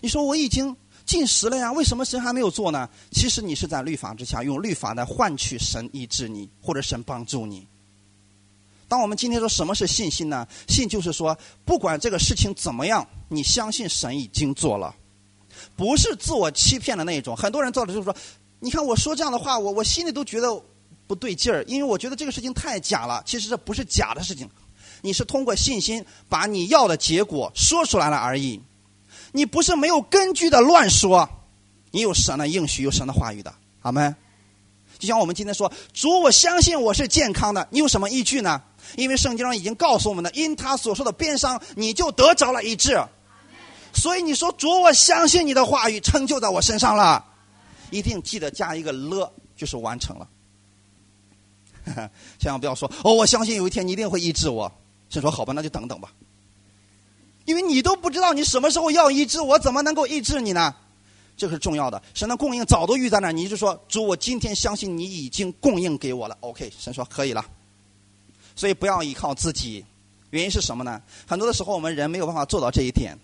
[0.00, 2.88] 你说我已经进食了呀，为什么神还没有做呢？
[3.10, 7.66] 其实你是在律法之下，用律法来换取神医治你，或者神帮助你。
[8.88, 10.48] 当我们今天说什么是信心呢？
[10.66, 14.96] 信就是说，不管这个事情怎么样，你相信神已经做了。
[15.80, 18.14] 不是自我欺骗的那一种，很多人做的就是说，
[18.58, 20.62] 你看我说这样的话，我我心里都觉得
[21.06, 23.22] 不对劲儿，因为我觉得这个事情太假了。
[23.24, 24.46] 其实这不是假的事情，
[25.00, 28.60] 你是通过信心把你要的结果说出来了而已。
[29.32, 31.26] 你不是没有根据的乱说，
[31.92, 34.14] 你有神的应许，有神的话语的，好吗？
[34.98, 38.60] 就像我们今天说，主，我相信我是健康的，你有什么依据呢？
[38.96, 43.02] 因为圣经上已经告诉我们的，因他所说的鞭伤，你就得着了医治。
[43.92, 47.24] 所以你说主，我相信你的话语成就在我身上了，
[47.90, 50.28] 一定记得加一个了，就是完成了。
[52.38, 54.70] 千万不要说哦，我相信有一天你一定会医治我。
[55.08, 56.12] 先说好吧，那就等等吧。
[57.46, 60.74] 因为你都不知道你什么时候要医治，我怎么能够医治你呢？
[61.36, 62.00] 这个是重要的。
[62.14, 66.36] 神的供应早都预在那儿，你就说主，我今天相信你已经供应给我了。
[66.40, 67.44] OK，神说可以了。
[68.54, 69.84] 所以不要依靠自己，
[70.30, 71.00] 原因是什么呢？
[71.26, 73.18] 很多的时候我们人没有办法做到这一点。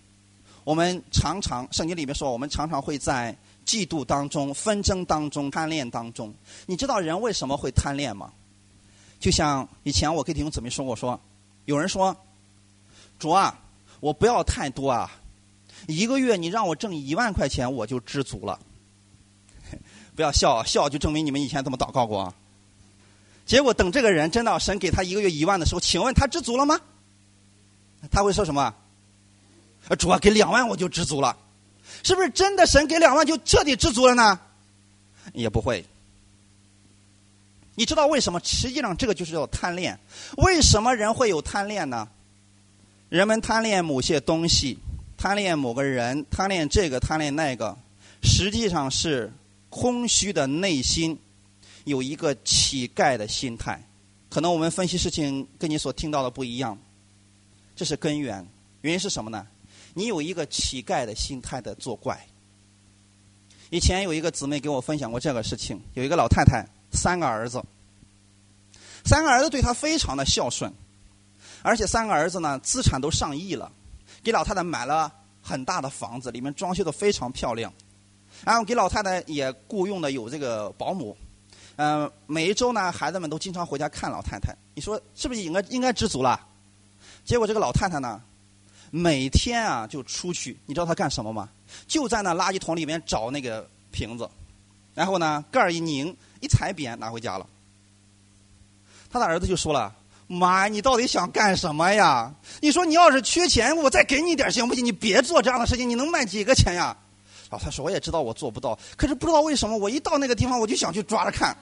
[0.66, 3.33] 我们常常圣经里面说，我们常常会在
[3.64, 6.35] 嫉妒当中、纷争当中、贪恋当中。
[6.66, 8.33] 你知道人为什么会贪恋吗？
[9.20, 11.20] 就像以前我跟弟兄姊妹说过，说
[11.66, 12.16] 有人说
[13.16, 13.57] 主啊，
[14.00, 15.09] 我不要太多啊，
[15.87, 18.59] 一个月你让我挣一万块钱我就知足了。
[20.16, 22.35] 不要笑，笑就证明你们以前怎么祷告过。
[23.44, 26.76] 结果等这个人真的神给他一个月一万的时候，请问他知足了吗？
[28.11, 28.74] 他会说什么？
[29.94, 31.37] 主啊，给两万我就知足了，
[32.03, 32.66] 是不是真的？
[32.66, 34.40] 神给两万就彻底知足了呢？
[35.33, 35.85] 也不会。
[37.77, 38.40] 你知道为什么？
[38.42, 39.99] 实际上这个就是叫贪恋。
[40.38, 42.09] 为什么人会有贪恋呢？
[43.11, 44.79] 人们贪恋某些东西，
[45.16, 47.77] 贪恋某个人，贪恋这个，贪恋那个，
[48.22, 49.33] 实际上是
[49.68, 51.16] 空虚的内心
[51.85, 53.81] 有一个乞丐的心态。
[54.29, 56.77] 可能我们分析事情跟你所听到的不一样，
[57.77, 58.44] 这是根源。
[58.81, 59.46] 原因是什么呢？
[59.98, 62.20] 你有一个乞丐的心态的作怪。
[63.70, 67.64] 以前有一个姊妹给我分享过这个事情，有一个老太太，三个儿子，
[69.06, 70.70] 三个儿子对她非常的孝顺，
[71.62, 73.72] 而且三个儿子呢资产都上亿了，
[74.22, 77.72] 给老太太买了很大的房子，里面装修的非常漂亮，
[78.44, 81.16] 然后给老太太也雇佣的有这个保姆，
[81.76, 86.38] 嗯，每一周呢孩子们都经常回家看老太太，你说是不是应该应该知足了？
[87.24, 88.20] 结果这个老太太呢？
[88.96, 91.50] 每天啊，就出去，你知道他干什么吗？
[91.87, 94.26] 就在那垃圾桶里面找那个瓶子，
[94.94, 97.46] 然后呢，盖儿一拧，一踩扁，拿回家了。
[99.11, 99.94] 他的儿子就说了
[100.26, 102.34] ：“妈，你到底想干什么呀？
[102.62, 104.82] 你说你要是缺钱，我再给你点行不行？
[104.82, 106.97] 你别做这样的事情，你能卖几个钱呀？”
[107.51, 111.55] 老太说：“我也知道我做不到，可是不知道为什么，我一到那个地方，我就想去抓着看，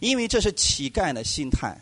[0.00, 1.78] 因为这是乞丐的心态，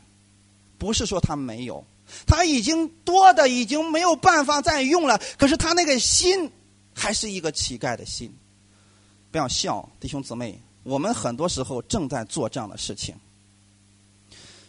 [0.79, 1.85] 不是说他没有。”
[2.27, 6.51] 他已经多的已经没有办法再用了，可是他那个心
[6.95, 8.33] 还是一个乞丐的心。
[9.31, 13.15] 不要笑，弟兄姊妹，我们很多时候正在做这样的事情。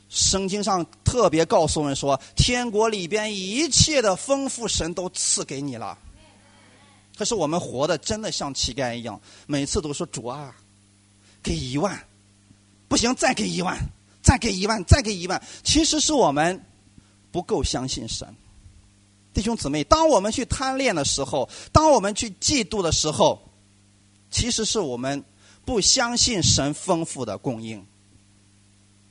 [0.09, 5.97] 圣经上特别告诉我们说，天国里边一切的丰富，神都赐给你了。
[7.17, 10.55] 可是我们活的真的像乞丐一样，每次都说主啊，
[11.41, 11.97] 给一万，
[12.88, 13.77] 不行再给一万，
[14.21, 15.41] 再给一万，再给一万。
[15.63, 16.61] 其实是我们。
[17.38, 18.35] 不够相信神。
[19.31, 23.39] 弟兄姊妹，当我们去贪恋的时候，当我们去嫉妒的时候，
[24.31, 25.23] 其实是我们
[25.63, 27.85] 不相信神丰富的供应。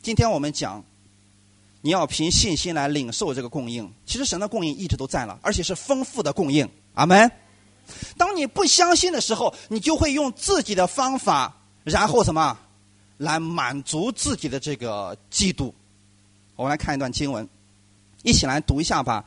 [0.02, 0.84] 今天我们讲，
[1.82, 3.88] 你要凭信心来领受这个供应。
[4.04, 6.68] 其实神的供应一直都在了，而且是丰富的供应。
[6.94, 7.30] 阿门。
[8.16, 12.58] 当你不相信的时候，你就会用自己的方法，然后什么，
[13.18, 15.72] 来满足自己的这个嫉妒。
[16.56, 17.46] 我们来看一段经文，
[18.26, 19.24] 一起来读一下吧。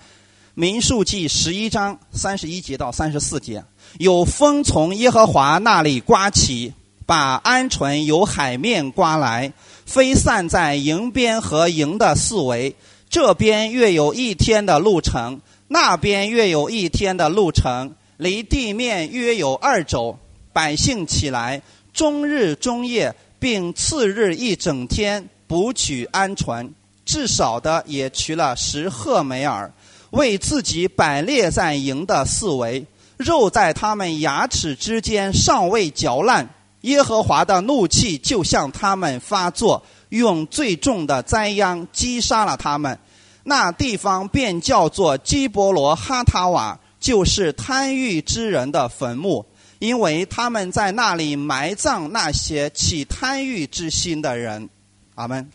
[0.55, 3.63] 民数记十一章三十一节到三十四节，
[3.97, 6.73] 有风从耶和华那里刮起，
[7.05, 9.53] 把鹌鹑由海面刮来，
[9.85, 12.75] 飞散在营边和营的四围。
[13.09, 15.39] 这边约有一天的路程，
[15.69, 17.95] 那边约有一天的路程。
[18.17, 20.19] 离地面约有二肘，
[20.51, 21.61] 百姓起来，
[21.93, 26.69] 终日终夜，并次日一整天，捕取鹌鹑，
[27.09, 29.73] 至少的也取了十赫梅尔，
[30.11, 32.85] 为自己摆列在营的四围，
[33.17, 36.47] 肉在他们牙齿之间尚未嚼烂，
[36.81, 42.99] 耶和华的怒气就向他们发作，用最重的灾殃击杀了他们，
[43.43, 46.79] 那地方便叫做基伯罗哈塔瓦。
[46.99, 49.45] 就是贪欲之人的坟墓，
[49.79, 54.69] 因为他们在那里埋葬那些起贪欲之心的人。
[55.15, 55.49] 阿门。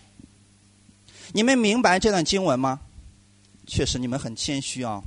[1.37, 2.78] 你们明白这段经文吗？
[3.66, 5.03] 确实，你们很谦虚啊。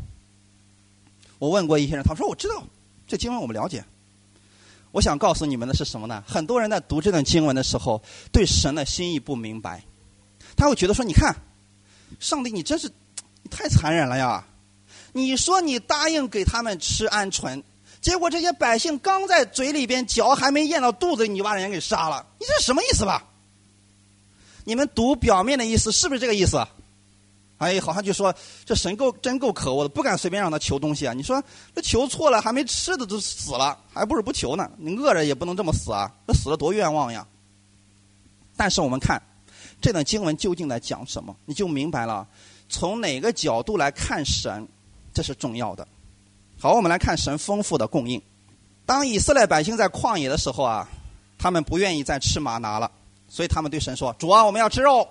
[1.40, 2.62] 我问过一些人，他说我知道
[3.08, 3.82] 这经文，我们了解。
[4.92, 6.22] 我想告诉你们的是什么呢？
[6.28, 9.82] 很多人在读这段经文的时候，对神的心意不明白，
[10.58, 11.34] 他会觉得说：“你看，
[12.20, 12.92] 上帝，你真是
[13.42, 14.46] 你太残忍了呀！”
[15.14, 17.64] 你说你答应给他们吃鹌鹑，
[18.02, 23.26] 结果这些百姓刚在嘴里边嚼，还没咽到肚子，你就把人家给杀了，你这是什么意思吧？
[24.68, 26.62] 你们读表面的意思是不是这个意思？
[27.58, 31.14] 哎，好像就说这神够真够可恶的，不敢随便让他求东西啊！
[31.14, 31.42] 你说
[31.74, 34.70] 这求错了，还没吃的都死了，还不如不求呢。
[34.78, 37.26] 你饿着也不能这么死啊，那死了多冤枉呀！
[38.58, 39.22] 但是我们看
[39.80, 42.28] 这段经文究竟在讲什么，你就明白了，
[42.68, 44.68] 从哪个角度来看神。
[45.14, 45.88] 这是重要的。
[46.60, 48.22] 好，我们来看神丰富的供应。
[48.86, 50.90] 当以色列百姓在旷野的时候啊，
[51.38, 52.92] 他们不愿意再吃玛拿了，
[53.30, 55.08] 所以他们对神说：“主啊，我们要吃肉。”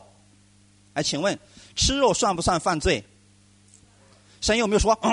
[0.95, 1.39] 哎，请问
[1.75, 3.05] 吃肉算不算犯罪？
[4.41, 5.13] 神有没有说：“嗯，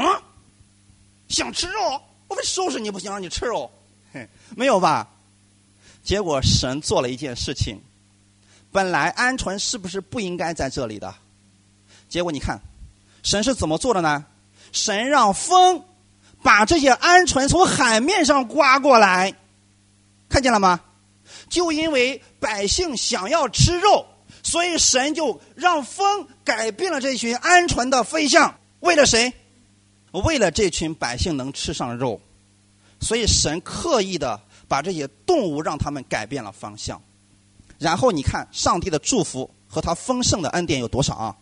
[1.27, 3.69] 想吃肉，我们收拾你不行，让你吃肉。”
[4.13, 5.09] 嘿，没有吧？
[6.03, 7.81] 结果神做了一件事情，
[8.71, 11.13] 本来鹌鹑是不是不应该在这里的？
[12.09, 12.59] 结果你看，
[13.23, 14.25] 神是怎么做的呢？
[14.71, 15.83] 神让风
[16.41, 19.33] 把这些鹌鹑从海面上刮过来，
[20.29, 20.79] 看见了吗？
[21.53, 24.03] 就因为百姓想要吃肉，
[24.41, 28.55] 所以神就让风改变了这群鹌鹑的飞向。
[28.79, 29.31] 为了谁？
[30.25, 32.19] 为了这群百姓能吃上肉，
[32.99, 36.99] 所以神刻意的把这些动物让他们改变了方向。
[37.77, 41.35] 然后你看，上帝的祝福和他丰盛的恩典有多少啊？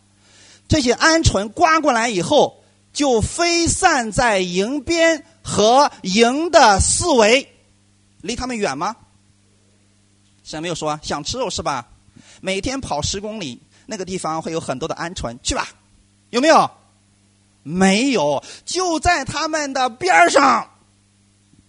[0.68, 2.58] 这些鹌鹑刮过来以后。
[2.94, 7.48] 就飞散在营边和营的四围，
[8.20, 8.98] 离他们远吗？
[10.52, 11.88] 神没有说想吃肉是吧？
[12.42, 15.66] 每天跑十公里，那个地方会有很多的鹌鹑，去吧？
[16.30, 16.70] 有没有？
[17.64, 20.70] 没有，就在他们的边上。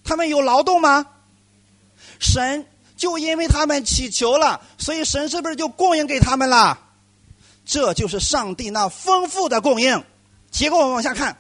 [0.03, 1.07] 他们有劳动吗？
[2.19, 2.67] 神
[2.97, 6.77] 就因为他们祈求了，所以神是不是就供应给他们了？
[7.65, 10.03] 这就是上帝那丰富的供应。
[10.51, 11.37] 结果我们往下看，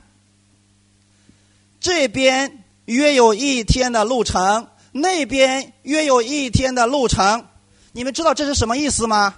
[1.80, 7.49] 这边约有一天的路程，那边约有一天的路程。
[7.93, 9.34] 你们知道这是什么意思吗？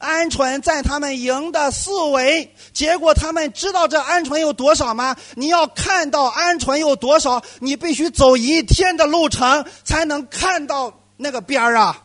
[0.00, 5.16] 鹌鹑在他们营的四围，结果他们知道这鹌鹑有多少吗？
[5.34, 12.04] 你要看到鹌鹑有多少，你必须走一天的路程才能看到那个边儿啊。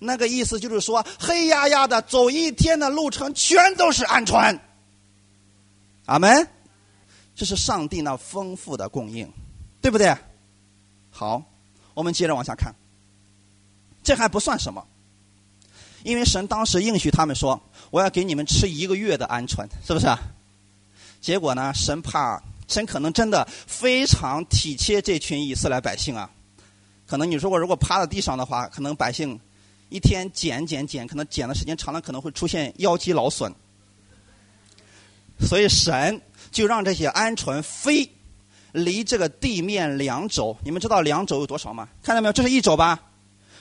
[0.00, 4.58] 那个意思就是说，黑压压的走一天的路程，全都是鹌鹑。
[6.06, 6.48] 阿门，
[7.36, 9.32] 这是上帝那丰富的供应，
[9.80, 10.12] 对不对？
[11.18, 11.42] 好，
[11.94, 12.74] 我们接着往下看。
[14.04, 14.86] 这还不算什么，
[16.02, 17.58] 因为神当时应许他们说
[17.90, 20.06] ：“我要给你们吃一个月的鹌鹑，是不是？”
[21.22, 26.30] 结果呢，神怕神可能真的非常体贴这群以色列百姓啊。
[27.06, 29.40] 可能你说我如果趴在地上的话，可能百姓
[29.88, 33.50] 一天捡捡捡，可能捡的时间长了，可能会出现腰肌劳损。
[35.40, 38.12] 所以神就让这些鹌鹑飞
[38.76, 40.56] 离这个地面两肘。
[40.62, 41.88] 你们知道两肘有多少吗？
[42.02, 42.32] 看到没有？
[42.32, 43.00] 这是一肘吧？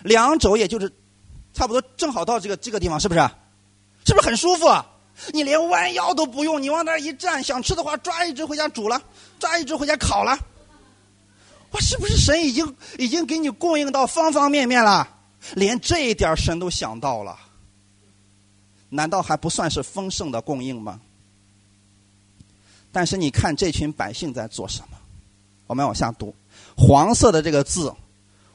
[0.03, 0.91] 两肘也就是
[1.53, 3.20] 差不多正好到这个这个地方，是不是？
[4.05, 4.68] 是不是很舒服？
[5.34, 9.01] 你连弯腰都不用，你往那儿一站，想吃的话抓一只回家煮了，
[9.39, 10.38] 抓一只回家烤了。
[11.72, 15.07] 哇，是不是神已经已经给你供应到方方面面了？
[15.53, 17.39] 连这一点神都想到了，
[18.89, 20.99] 难道还不算是丰盛的供应吗？
[22.91, 24.95] 但是你看这群百姓在做什么？
[25.68, 26.36] 我们往下读，
[26.76, 27.93] 黄色的这个字，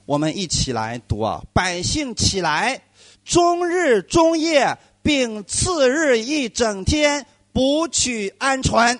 [0.06, 1.42] 我们一起来读啊！
[1.52, 2.82] 百姓起来，
[3.24, 8.98] 终日终夜，并次日一整天，不取鹌鹑。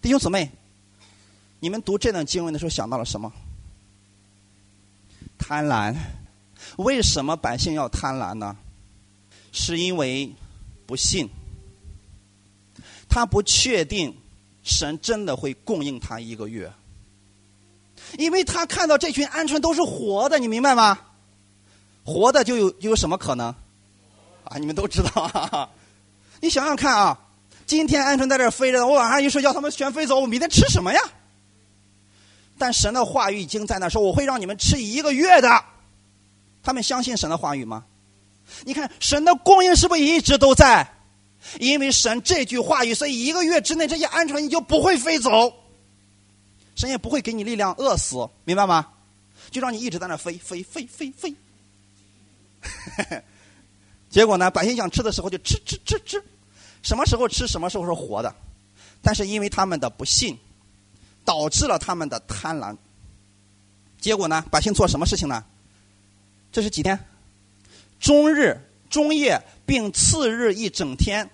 [0.00, 0.50] 弟兄姊妹，
[1.60, 3.32] 你们读这段经文的时候想到了什么？
[5.38, 5.94] 贪婪，
[6.76, 8.56] 为什么百姓要贪婪呢？
[9.50, 10.32] 是因为
[10.86, 11.28] 不信，
[13.08, 14.16] 他不确定
[14.68, 16.70] 神真的会供应他一个月，
[18.18, 20.98] 因为他看到这群鹌鹑都是活的，你明白吗？
[22.04, 23.54] 活的就有有什么可能？
[24.44, 25.70] 啊，你们都知道啊！
[26.40, 27.18] 你想想看啊，
[27.66, 31.00] 今天鹌鹑在这飞着，我晚上一睡觉，它们全飞走，我明天吃什么呀？
[32.58, 35.64] 但神的话语已经在那说：“我会让你们吃一个月的。”
[36.62, 37.84] 他们相信神的话语吗？
[38.64, 40.97] 你看，神的供应是不是一直都在？
[41.58, 45.52] 因为神这句话语，所以一个月之内这些鹌鹑你就不会飞走。
[46.74, 48.88] 神也不会给你力量饿死，明白吗？
[49.50, 51.34] 就让你一直在那飞飞飞飞飞。
[54.10, 56.22] 结果呢，百姓想吃的时候就吃吃吃吃，
[56.82, 58.34] 什么时候吃什么时候是活的。
[59.02, 60.38] 但是因为他们的不信。
[61.24, 62.74] 导致了他们的贪婪。
[64.00, 64.42] 结果呢？
[64.50, 65.44] 百姓做什么事情呢？
[66.50, 66.98] 这是几天？
[68.00, 68.58] 中日、
[68.88, 69.38] 中夜，
[69.68, 71.28] 并次日一整天，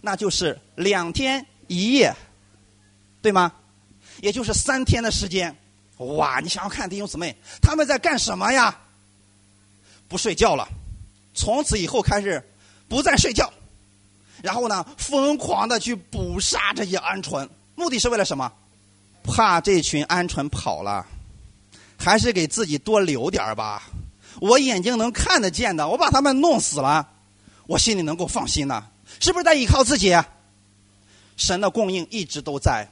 [0.00, 2.16] 那就是两天一夜，
[3.20, 3.52] 对吗？
[4.22, 5.54] 也就是三天的时间。
[5.98, 6.40] 哇！
[6.40, 8.74] 你想想看，弟兄姊妹，他们在干什么呀？
[10.08, 10.66] 不睡觉了，
[11.34, 12.42] 从此以后开始
[12.88, 13.52] 不再睡觉，
[14.42, 18.50] 然后呢，疯狂的去捕杀这些鹌鹑，目的是为了什么？
[19.22, 21.06] 怕这群鹌鹑跑了，
[21.98, 23.82] 还是给自己多留点吧。
[24.40, 27.08] 我眼睛能看得见的，我把他们弄死了，
[27.66, 28.84] 我心里能够放心呢。
[29.20, 30.14] 是不是在依靠自己？
[31.36, 32.88] 神的供应一直都在，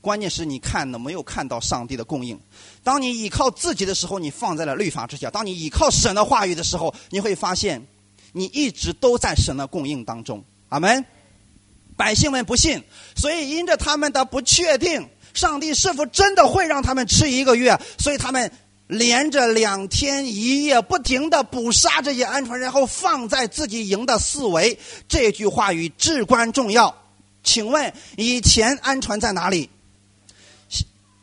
[0.00, 2.38] 关键是你看有没有看到上帝的供应。
[2.84, 7.86] 当你依靠自己的时候，你放在了律法之下；当你依靠神的话语的时候，你会发现
[8.32, 10.44] 你一直都在神的供应当中。
[10.68, 11.04] 阿门。
[11.96, 12.80] 百姓们不信，
[13.16, 15.08] 所以因着他们的不确定。
[15.34, 17.76] 上帝是否真的会让他们吃一个月？
[17.98, 18.50] 所以他们
[18.88, 24.78] 连着两天一夜不停的捕杀这些鹌鹑，然后放在自己营的四围。
[25.06, 26.94] 这句话语至关重要。
[27.44, 29.70] 请问以前鹌鹑在哪里？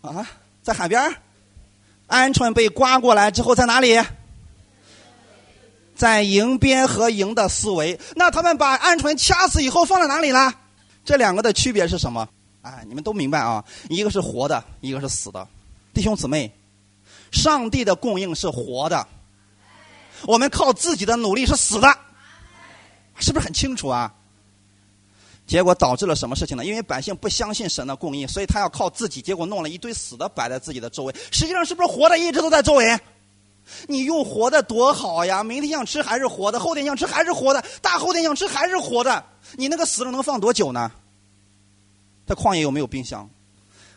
[0.01, 0.25] 啊，
[0.63, 1.13] 在海边
[2.07, 3.99] 鹌鹑被刮过来之后在哪里？
[5.95, 7.99] 在营边和营的四围。
[8.15, 10.53] 那他们把鹌鹑掐死以后放在哪里了？
[11.03, 12.27] 这两个的区别是什么？
[12.61, 13.63] 哎，你们都明白啊！
[13.89, 15.47] 一个是活的，一个是死的。
[15.93, 16.51] 弟兄姊妹，
[17.35, 19.05] 上帝的供应是活的，
[20.23, 21.95] 我们靠自己的努力是死的，
[23.19, 24.11] 是不是很清楚啊？
[25.45, 26.65] 结果导致了什么事情呢？
[26.65, 31.13] 因为百姓不相信神的供应，所以他要靠自己，结果弄了一堆死的摆在自己的周围。
[31.29, 32.99] 实际上，是不是活的一直都在周围？
[33.87, 35.43] 你用活的多好呀！
[35.43, 39.23] 明天想吃还是活的，后天想吃还是活的，大后天想吃还是活的。
[39.53, 40.91] 你那个死了能放多久呢？
[42.25, 43.29] 在旷野有没有冰箱？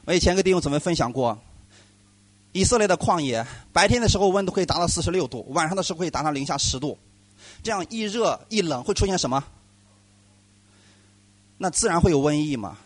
[0.05, 1.39] 我以前跟弟兄姊妹分享过，
[2.59, 6.99] 以色列的旷野，白天的时候温度可以达到四十六度，晚上的时候可以达到零下十度，
[7.63, 9.45] 这样一热一冷会出现什么？
[11.57, 12.77] 那自然会有瘟疫嘛。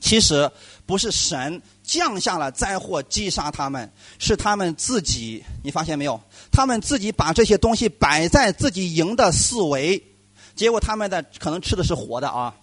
[0.00, 0.48] 其实
[0.86, 5.44] 不是神降下了灾祸击杀他们，是他们自己。
[5.62, 6.20] 你发现没有？
[6.52, 10.00] 他们自己把这些东西摆在自己营的四围，
[10.54, 12.54] 结果他们的可能吃的是活的啊。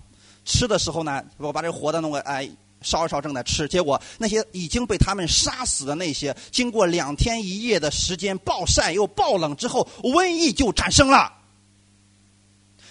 [0.45, 2.49] 吃的时候呢，我把这活的弄个哎
[2.85, 3.67] 烧一烧，正在吃。
[3.67, 11.33] 结果那些已经被他们杀死的那些，经过两天一夜的时间暴晒又暴冷之后，瘟疫就产生了。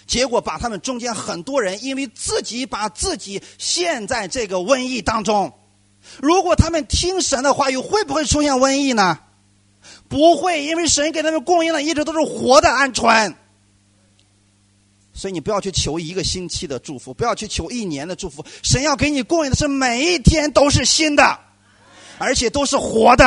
[0.05, 5.51] 结果把他们中间很多人因为自己把自己陷在这个瘟疫当中。
[6.21, 9.17] 如果他们听神的话语，会不会出现瘟疫呢？
[10.07, 13.33] 不会，因为神给他们供应的一直都是活的鹌鹑。
[15.15, 18.45] 所以你不要去求一个星期的祝福，不要去求一年的祝福。
[18.61, 21.39] 神要给你供应的是每一天都是新的，
[22.17, 23.25] 而且都是活的，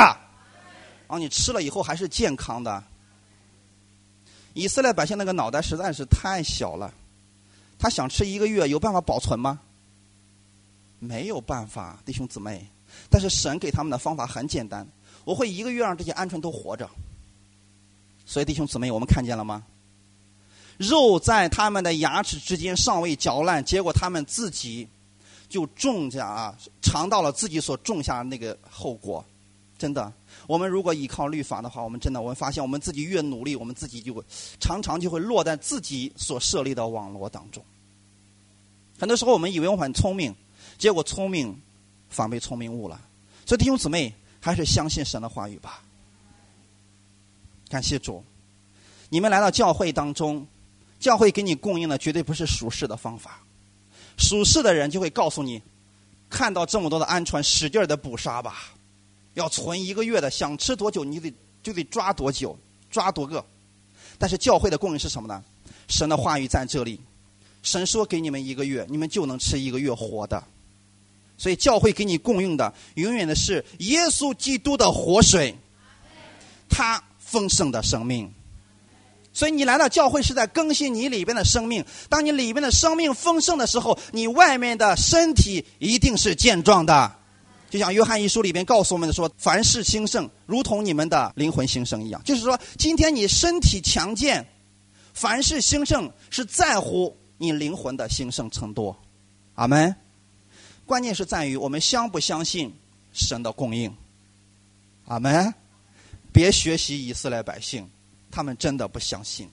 [1.07, 2.85] 啊你吃了以后还是健康的。
[4.53, 6.93] 以色列百姓那个脑袋实在是太小了，
[7.79, 9.59] 他想吃一个月，有办法保存吗？
[10.99, 12.69] 没有办法，弟兄姊妹。
[13.09, 14.87] 但是神给他们的方法很简单，
[15.25, 16.91] 我会一个月让这些鹌鹑都活着。
[18.27, 19.65] 所以弟兄姊妹，我们看见了吗？
[20.79, 24.89] 肉在他们的牙齿之间尚未嚼烂，结果他们自己
[25.49, 29.25] 就种下啊，尝到了自己所种下那个后果。
[29.77, 30.13] 真的，
[30.49, 34.23] 我们如果依靠律法的话，我们真的我们发现，我们自己越努力，我们自己就会
[34.59, 37.63] 常常就会落在自己所设立的网络当中。
[38.99, 40.35] 很多时候，我们以为我很聪明，
[40.79, 41.57] 结果聪明
[42.09, 43.01] 反被聪明误了。
[43.47, 45.81] 所以弟兄姊妹，还是相信神的话语吧。
[47.69, 48.25] 感谢主，
[49.09, 50.45] 你们来到教会当中，
[50.99, 53.41] 教会给你供应的绝对不是属世的方法。
[54.17, 55.63] 属世的人就会告诉你，
[56.29, 58.73] 看到这么多的鹌鹑，使劲的捕杀吧。
[59.35, 61.33] 要存一个月的，想吃多久你得
[61.63, 62.59] 就得抓多久，
[62.91, 63.45] 抓多个。
[64.19, 65.45] 但是教会的供应是什么呢？
[65.87, 67.01] 神的话语在这里，
[67.63, 70.43] 神说给你们一个月，你们就能吃一个月活的。
[71.37, 75.57] 所以教会给你供应的，永远的是耶稣基督的活水，
[76.69, 78.35] 他丰盛的生命。
[79.39, 81.85] 所以你来到教会是在更新你里边的生命。
[82.09, 87.15] 当你里边的生命丰盛的时候，你外面的身体一定是健壮的。
[87.71, 94.45] 就像约翰一书里边告诉我们的说：“凡事兴盛，如同你们的灵魂兴盛一样。”就是说，今天你身体强健，
[95.15, 98.93] 凡事兴盛是在乎你灵魂的兴盛程度。
[99.55, 99.95] 阿门。
[100.85, 102.75] 关键是在于我们相不相信
[103.13, 103.95] 神的供应。
[105.07, 105.55] 阿门。
[106.33, 107.89] 别学习以色列百姓，
[108.31, 109.49] 他们真的不相信，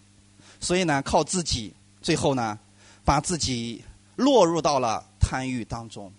[0.60, 2.58] 所以呢，靠自己，最后呢，
[3.04, 3.84] 把自己
[4.16, 6.12] 落入到了贪欲当中。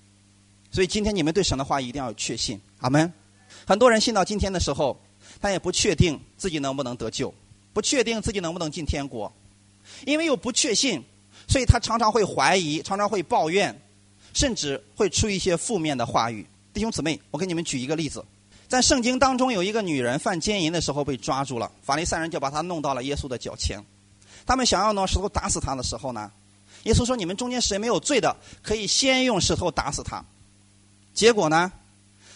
[0.71, 3.13] 所以今天你们对神的话一定要有确信，阿门。
[3.67, 5.01] 很多人信到今天的时候，
[5.41, 7.33] 他也不确定自己能不能得救，
[7.73, 9.33] 不确定自己能不能进天国，
[10.05, 11.03] 因为又不确信，
[11.49, 13.75] 所以他常常会怀疑，常常会抱怨，
[14.35, 16.47] 甚至会出一些负面的话语。
[16.75, 18.23] 弟兄姊妹，我给你们举一个例子，
[18.69, 23.83] 在圣经当中有一个女人犯奸淫的时候被抓住了，法利赛人就把她弄到了耶稣的脚前，
[24.45, 26.31] 他们想要拿石头打死她的时候呢，
[26.85, 30.25] 耶稣说：“你们中间谁没有罪的，可以先用石头打死他。”
[31.15, 31.73] 结果呢？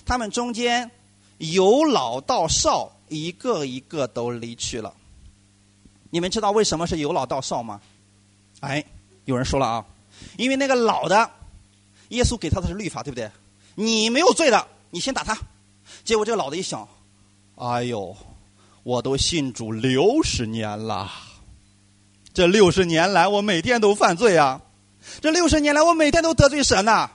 [0.06, 0.90] 他们中间
[1.38, 4.92] 由老到少，一个一个都离去了。
[6.10, 7.80] 你们知道为什么是由老到少吗？
[8.60, 8.84] 哎，
[9.26, 9.84] 有人说了啊，
[10.36, 11.30] 因为那个老的，
[12.08, 13.30] 耶稣给他的是律法，对不对？
[13.76, 15.38] 你没有罪的，你先打他。
[16.10, 16.88] 结果这个老的一想，
[17.54, 18.16] 哎呦，
[18.82, 21.08] 我都信主六十年了，
[22.34, 24.60] 这六十年来我每天都犯罪啊，
[25.20, 27.08] 这六十年来我每天都得罪神呐。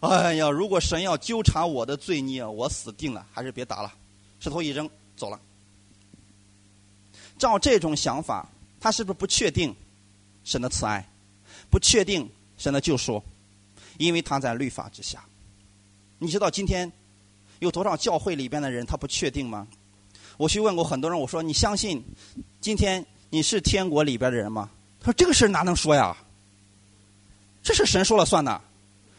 [0.00, 0.50] 哎呀！
[0.50, 3.24] 如果神要纠缠我的罪孽，我死定了。
[3.32, 3.92] 还是别打了，
[4.40, 5.38] 石头一扔，走了。
[7.38, 8.48] 照这种想法，
[8.80, 9.72] 他是不是不确定
[10.42, 11.08] 神的慈爱，
[11.70, 12.28] 不确定
[12.58, 13.22] 神的救赎？
[13.96, 15.24] 因为他在律法之下。
[16.18, 16.90] 你知道今天
[17.62, 19.68] 有多少教会里边的人他不确定吗？
[20.36, 22.02] 我去问过很多人，我说你相信
[22.60, 24.68] 今天你是天国里边的人吗？
[25.00, 26.16] 他说这个事哪能说呀？
[27.62, 28.60] 这是神说了算的。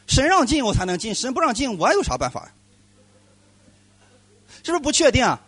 [0.07, 2.51] 神让进我才能进，神不让进我有啥办法呀？
[4.61, 5.23] 是不是不确定？
[5.23, 5.39] 啊？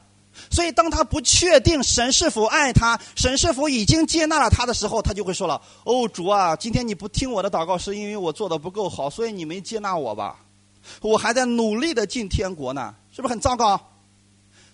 [0.50, 10.45] 所以当他不确定神是否爱他，神是否已经接纳了他的时候，他就会说了：“哦，主啊，今天你不听我的祷告，是因为我做的不够好，所以你没接纳我吧？
[11.02, 13.92] 我还在努力的进天国呢，是不是很糟糕？”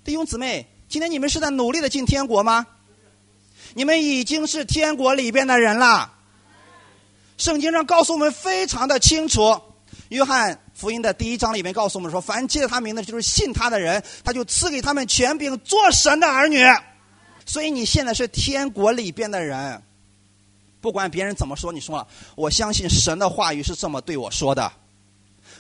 [0.03, 2.65] 弟兄姊妹，今天你们是在努力的进天国吗？
[3.73, 6.11] 你们已经是天国里边的人了。
[7.37, 9.61] 圣经上告诉我们非常的清楚。
[10.09, 16.63] 约翰福音的第一章里面告诉我们说：“凡借他名的，就是信他的人，他就赐给他们权柄，做神的儿女。”
[17.45, 19.81] 所以你现在是天国里边的人，
[20.81, 24.71] 不管别人怎么说，你说了，我相信神的话语是这么对我说的。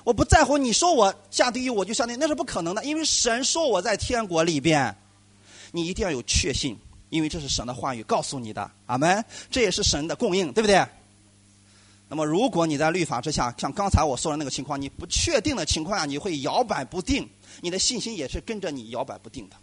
[0.03, 4.95] 我不在乎你说我下地狱，我就下地狱，那是不可能的，因为神说我在天国里边。
[5.73, 6.77] 你一定要有确信，
[7.09, 8.69] 因为这是神的话语告诉你的。
[8.87, 9.23] 阿门。
[9.49, 10.85] 这也是神的供应，对不对？
[12.09, 17.25] 那么，如果你在律法之下，像刚才我说的那个情况，你不确定的情况下，你会摇摆不定，
[17.61, 19.55] 你的信心也是跟着你摇摆不定的。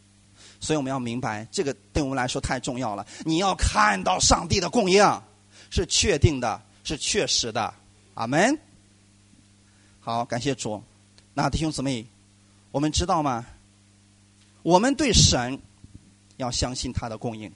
[0.61, 3.07] 所以我们要明白，这个对我们来说太重要了。
[3.26, 5.05] 你要看到上帝的供应
[5.68, 7.74] 是确定的，是确实的。
[8.14, 8.59] 阿门。
[10.11, 10.83] 好，感谢主。
[11.35, 12.07] 那弟兄姊妹，
[12.71, 13.45] 我们知道吗？
[14.63, 15.61] 我们对神
[16.39, 17.53] 要相信他的供应。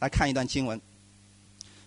[0.00, 0.80] 来看一段经文。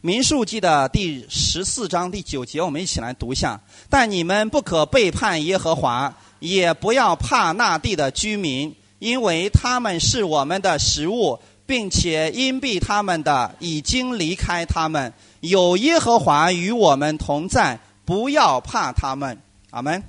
[0.02, 3.60] 民数记的第十四章第九节，我们一起来读一下。
[3.90, 15.12] 但你们不可背叛耶和华，也不要怕那地的居民，因为他们是我们的食物，并且因避他们的已经离开他们。
[15.40, 19.42] 有耶和华与我们同在，不要怕他们。
[19.76, 20.02] 阿门。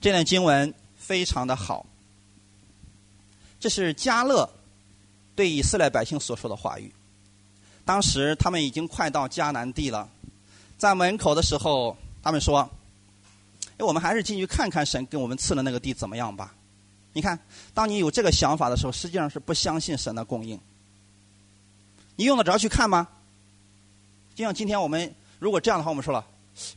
[0.00, 1.86] 这段经文非常的好。
[3.60, 4.50] 这是加勒
[5.36, 6.92] 对以色列百姓所说的话语。
[7.84, 10.08] 当时他们已经快到迦南地了，
[10.76, 12.68] 在门口的时候，他们说
[13.78, 16.52] ：“哎，我们还是进去看看神给我们赐的那个地怎么样吧。”
[17.14, 17.38] 你看，
[17.72, 20.58] 当你有这个想法的时候，实际上是不相信神的供应。
[22.16, 23.06] 你用得着去看吗？
[24.34, 26.26] 就像今天我们如果这样的话，我们说了，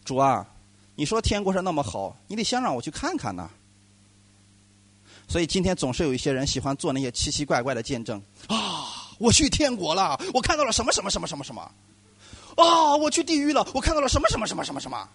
[0.03, 0.47] 主啊，
[0.95, 3.49] 你说天国是那么好，你得先让我去看看呢。
[5.27, 11.71] 所以今天总是有一些人喜欢做那些奇奇怪怪的见证啊，我去天国了，我看到了什么什么什么什么什么，
[12.55, 15.09] 啊，我去地狱了，我看到了什么什么什么什么什么。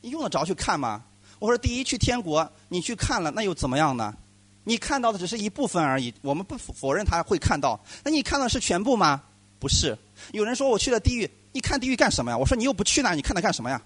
[0.00, 1.02] 你用得着去看吗？
[1.38, 4.14] 我说第一去天国，你去看了，那又怎么样呢？
[4.64, 7.80] 你看到的只是一部分而已，我们不否认他会看到。
[8.04, 9.20] 那你看到是全部吗？
[9.58, 9.98] 不是。
[10.32, 12.38] 有人说我去了地狱，你看地狱干什么呀？
[12.38, 13.82] 我说你又不去那，你看它干什么呀？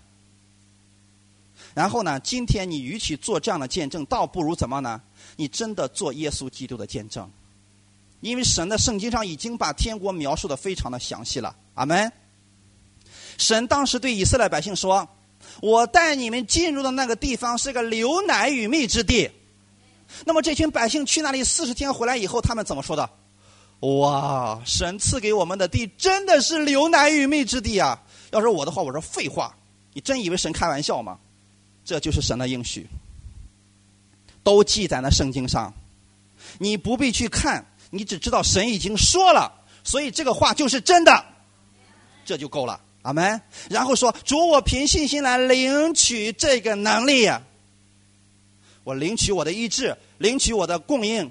[1.75, 5.01] 然后呢，今天你与其做这样的见证，倒不如怎么呢？
[5.37, 7.29] 你真的做耶稣基督的见证，
[8.20, 11.57] 因为神的圣经上已经把天国描述的非常的详细了。
[11.75, 12.12] 阿门。
[13.37, 15.09] 神当时对以色列百姓说
[15.61, 19.29] ：“我带你们进入的那个地方是个流奶与蜜之地。”
[20.25, 23.11] 那么这群百姓去那里四十天回来以后，他们怎么说的？
[23.81, 24.62] 哇！
[24.64, 28.01] 神赐给我们的地真的是流奶与蜜之地啊！
[28.31, 29.57] 要是我的话，我说废话，
[29.93, 31.18] 你真以为神开玩笑吗？
[31.85, 32.87] 这就是神的应许，
[34.43, 35.72] 都记载在圣经上。
[36.59, 41.24] 你不必去看，你只知道神已经说了，所以这个话就是真的，
[42.24, 42.80] 这就够了。
[43.03, 43.41] 阿门。
[43.68, 47.28] 然后说：主，我凭信心来领取这个能力。
[48.82, 51.30] 我领取我的医治，领取我的供应。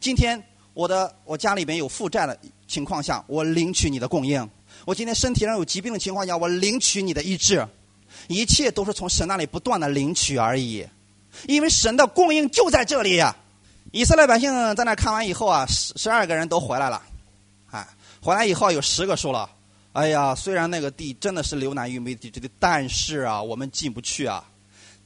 [0.00, 0.42] 今天
[0.74, 2.38] 我的我家里边有负债的
[2.68, 4.46] 情况下，我领取你的供应。
[4.84, 7.66] 我今天身体上有疾病的情况下，我领取你的医治。
[8.28, 10.86] 一切都是从神那里不断的领取而已，
[11.46, 13.34] 因为神的供应就在这里呀。
[13.92, 17.02] 以色列百姓在那看完以后啊，十十二个人都回来了，
[17.70, 17.86] 哎，
[18.20, 19.48] 回来以后有十个说了
[19.92, 24.44] ：“哎呀，虽然那个地真的是流奶与蜜地，这个但是啊，我们进不去啊。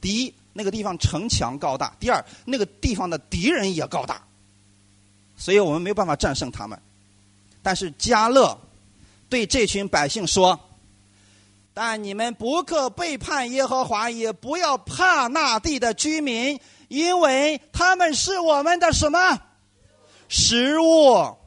[0.01, 4.21] 第一。”那个地方城墙高大，第二，那个地方的敌人也高大，
[5.37, 6.77] 所以我们没有办法战胜他们。
[7.61, 8.59] 但是加勒
[9.29, 10.59] 对这群百姓说
[11.73, 19.39] ：“但你们不可背叛耶和华，也不要怕那地的居民，因为他们是我们的什么
[20.27, 21.37] 食物？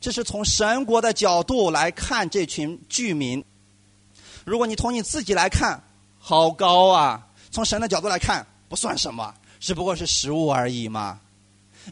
[0.00, 3.44] 这是从神国的角度来看这群居民。
[4.44, 5.82] 如果你从你自己来看，
[6.18, 11.20] 好高啊！”从神的角度来看，不算什么，只不过是食物而已嘛。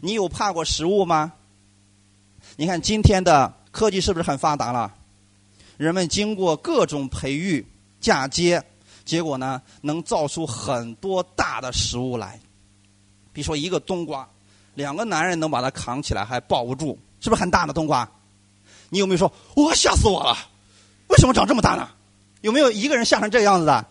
[0.01, 1.33] 你有怕过食物吗？
[2.55, 4.93] 你看今天的科技是不是很发达了？
[5.77, 7.65] 人们经过各种培育、
[7.99, 8.63] 嫁接，
[9.05, 12.39] 结果呢，能造出很多大的食物来。
[13.31, 14.27] 比如说一个冬瓜，
[14.73, 18.09] 两个男人能把它扛起来还抱不住，是不是很大的冬瓜？
[18.89, 20.35] 你有没有说，哇，吓死我了？
[21.07, 21.87] 为什么长这么大呢？
[22.41, 23.85] 有没有一个人吓成这个样子的？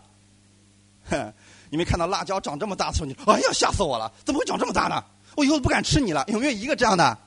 [1.10, 1.32] 哼。
[1.68, 4.12] 你没看到辣椒长这么大的时候，你哎呀吓死我了！
[4.24, 5.02] 怎么会长这么大呢？
[5.34, 6.24] 我以后不敢吃你了。
[6.28, 7.18] 有没有一个这样的？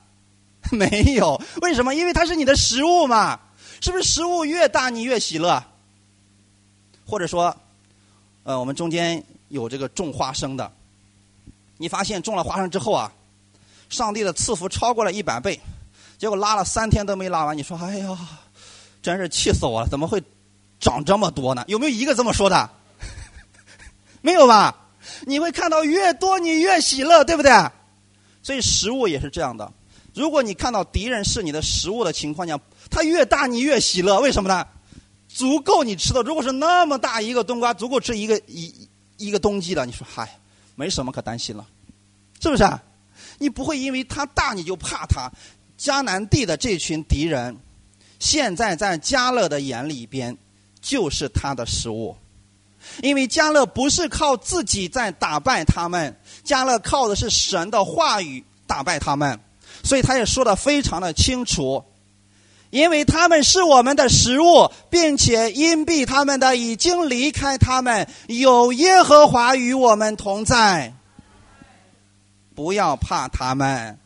[0.72, 1.38] 没有。
[1.60, 1.94] 为什么？
[1.94, 3.38] 因为它是你的食物嘛。
[3.80, 5.62] 是不是食物越大你越喜乐？
[7.06, 7.56] 或者说，
[8.44, 10.70] 呃，我们中间有这个种花生的，
[11.76, 13.12] 你发现种了花生之后啊，
[13.88, 15.58] 上帝的赐福超过了一百倍，
[16.18, 17.56] 结果拉了三天都没拉完。
[17.56, 18.16] 你说哎呀，
[19.02, 19.88] 真是气死我了！
[19.88, 20.22] 怎么会
[20.78, 21.64] 长这么多呢？
[21.66, 22.70] 有没有一个这么说的？
[24.20, 24.76] 没有吧？
[25.26, 27.50] 你会看到越多你越喜乐，对不对？
[28.42, 29.72] 所以食物也是这样的。
[30.14, 32.58] 如果你看到敌人是你的食物的情况下，
[32.90, 34.66] 它越大你越喜乐，为什么呢？
[35.28, 36.22] 足够你吃的。
[36.22, 40.38] 如果是那么大一个冬瓜，足够吃一个一一个冬季的，你说嗨，
[40.74, 41.64] 没什么可担心了，
[42.40, 42.64] 是不是？
[43.38, 45.30] 你不会因为它大你就怕它。
[45.78, 47.56] 迦南地的这群敌人，
[48.18, 50.36] 现在在加勒的眼里边
[50.82, 52.16] 就是他的食物。
[53.02, 59.38] 因为加勒不是靠自己在打败他们，加勒靠的是神的话语打败他们，
[59.84, 61.82] 所以他也说的非常的清楚。
[62.70, 70.94] 因为他们是我们的食物，并且因避他们的已经离开他们，有耶和华与我们同在，
[72.54, 73.98] 不要怕他们。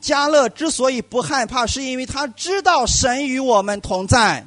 [0.00, 4.46] 加勒之所以不害怕，是因为他知道神与我们同在。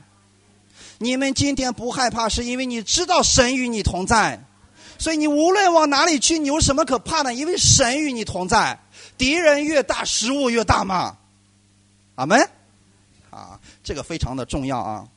[0.98, 4.42] 你们今天不害怕，是因为你知道神与你同在，
[4.98, 7.34] 所以你无论往哪里去，你有什么可怕的？
[7.34, 8.80] 因为神与你同在，
[9.18, 11.18] 敌人越大，食物越大嘛。
[12.16, 12.50] 阿门。
[13.36, 15.08] 啊，这个非常的重要啊。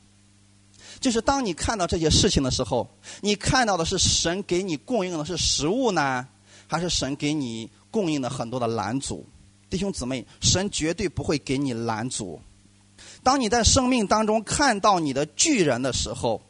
[0.99, 2.87] 就是当你看到这些事情的时候，
[3.21, 6.27] 你看到的是神给你供应的是食物呢，
[6.67, 9.25] 还是神给你供应的很多的拦阻？
[9.69, 12.41] 弟兄姊妹，神绝对不会给你拦阻。
[13.23, 16.41] 当你在生命当中看到你的巨人的时候，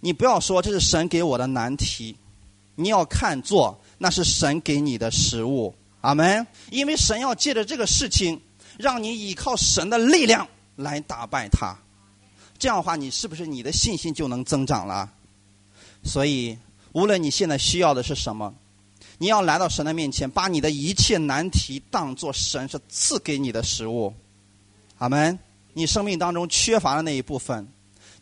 [0.00, 2.16] 你不要说这是神给我的难题，
[2.76, 5.74] 你要看作那是神给你的食物。
[6.02, 6.46] 阿门。
[6.70, 8.40] 因为神要借着这个事情，
[8.78, 11.76] 让你依靠神的力量来打败他。
[12.58, 15.10] 这样的话，你是不是你的信心就能增长了？
[16.04, 16.56] 所以，
[16.92, 18.54] 无论你现在需要的是什么，
[19.18, 24.14] 你要来到神的面前，把你的一切难题当作神是赐给你的食物。
[24.98, 25.38] 阿门。
[25.78, 27.68] 你生命当中缺乏的那一部分，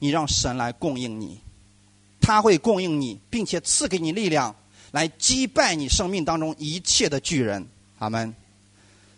[0.01, 1.39] 你让神来供应你，
[2.21, 4.53] 他会供应你，并且赐给你力量，
[4.91, 7.65] 来击败你生命当中一切的巨人。
[8.01, 8.35] 阿门。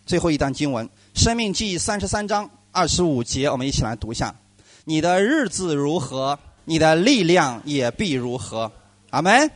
[0.05, 4.37] 最后一段经文，《生命记》三十三章二十五节，我们一起来读一下。
[4.85, 8.71] 你的日子如何，你的力量也必如何。
[9.09, 9.51] 阿门。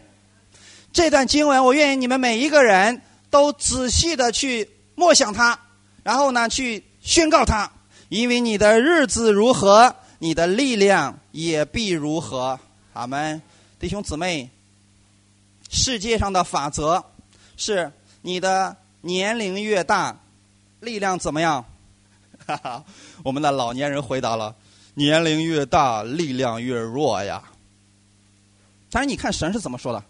[0.91, 5.59] 这段经文，我愿意你们每一个人都仔细的去默想它，
[6.03, 7.71] 然后呢，去宣告它。
[8.09, 12.59] 因为你的日子如何，你的力量也必如何。
[12.95, 13.43] 阿门。
[13.79, 14.49] 弟兄姊妹，
[15.69, 17.05] 世界上的法则
[17.59, 17.93] 是：
[18.23, 20.19] 你的年龄越大，
[20.81, 21.67] 力量怎么样？
[22.57, 22.85] 哈哈，
[23.23, 24.55] 我们的老年人回答了。
[24.95, 27.43] 年龄越大，力量越弱呀。
[28.91, 30.03] 但是你看神是怎么说的？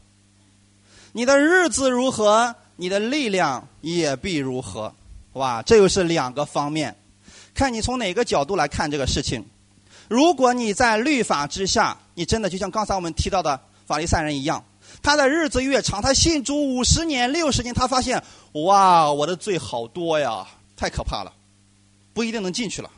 [1.12, 4.92] 你的日子如何，你的力量也必如何。
[5.34, 6.96] 哇，这又是两个方面，
[7.54, 9.44] 看你从哪个角度来看这个事情。
[10.08, 14.64] 如果你在律法之下，你真的就像刚才我们提到的法利赛人一样，
[15.02, 18.20] 他的日子越长，他信主五十年、六十年，他发现
[18.52, 21.32] 哇，我的罪好多呀，太可怕了，
[22.12, 22.90] 不一定能进去了。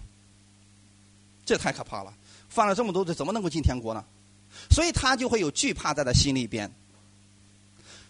[1.45, 2.15] 这太可怕了！
[2.49, 4.05] 犯了这么多罪，怎么能够进天国呢？
[4.71, 6.71] 所以他就会有惧怕在他心里边，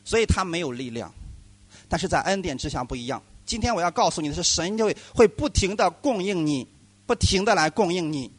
[0.04, 1.12] 所以他没有力量。
[1.88, 3.22] 但是在恩典之下不一样。
[3.46, 6.66] 今天我要告诉你的是，神就会会不停的供应你，
[7.06, 8.30] 不停的来供应你。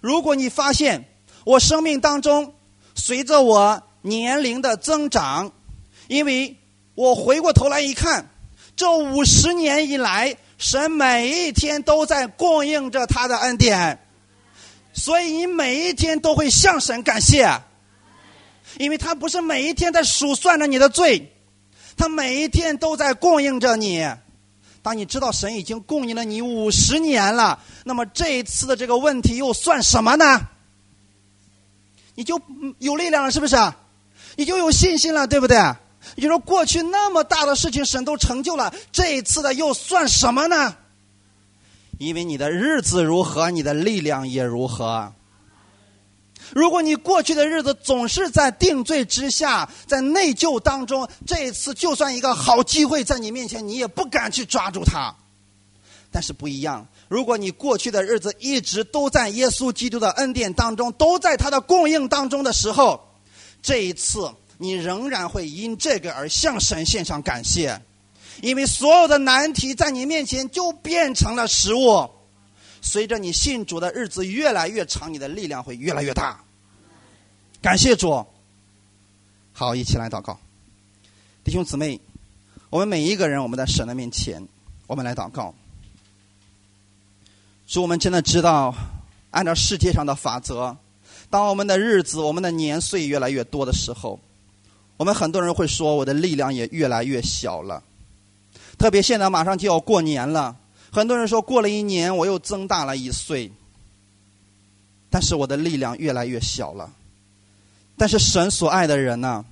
[0.00, 1.04] 如果你发现
[1.44, 2.54] 我生命当中
[2.94, 5.52] 随着我年龄的增长，
[6.08, 6.56] 因为
[6.94, 8.28] 我回过头来一看，
[8.76, 13.98] 这五十年以来，神每一天都在供应着他的恩典。
[14.92, 17.60] 所以你每一天都会向神感谢，
[18.78, 21.30] 因为他不是每一天在数算着你的罪，
[21.98, 24.08] 他每一天都在供应着你。
[24.82, 30.40] 当你知道神已经供应了你五十年了，那么这一次的这个问题又算什么呢？
[32.14, 32.40] 你就
[32.78, 33.56] 有力量了，是不是？
[34.36, 35.58] 你就有信心了，对不对？
[36.14, 40.76] 你说过去那么大的事情神都成就了，这一次的又算什么呢？
[41.98, 45.12] 因为你的日子如何，你的力量也如何。
[46.52, 55.12] 如果你过去的日子总是在定罪之下，在内疚当中，这一次就算一个好机会在你面前，你也不敢去抓住它。
[56.12, 63.00] 但是不一样，如果你过去的日子一直都在耶稣基督的恩典当中，都在他的供应当中的时候，
[63.60, 67.80] 这一次你仍然会因这个而向神献上感谢。
[68.42, 72.10] 因为所有的难题在你面前就变成了食物，
[72.82, 76.44] 随着你信主的日子越来越长，你的力量会越来越大。
[77.62, 78.26] 感谢主，
[79.54, 80.38] 好，一起来祷告，
[81.44, 81.98] 弟兄姊妹，
[82.68, 84.46] 我们每一个人，我们在神的面前，
[84.86, 85.54] 我们来祷告。
[87.66, 88.74] 主，我们真的知道，
[89.30, 90.76] 按照世界上的法则，
[91.30, 94.20] 当我们的日子、我们的年岁越来越多的时候，
[94.96, 97.82] 我们很多人会说，我的力量也越来越小了。
[98.78, 100.56] 特别现在马上就要过年了，
[100.90, 103.50] 很多人说过了一年我又增大了一岁，
[105.10, 106.92] 但是我的力量越来越小了。
[107.96, 109.44] 但是神所爱的人呢，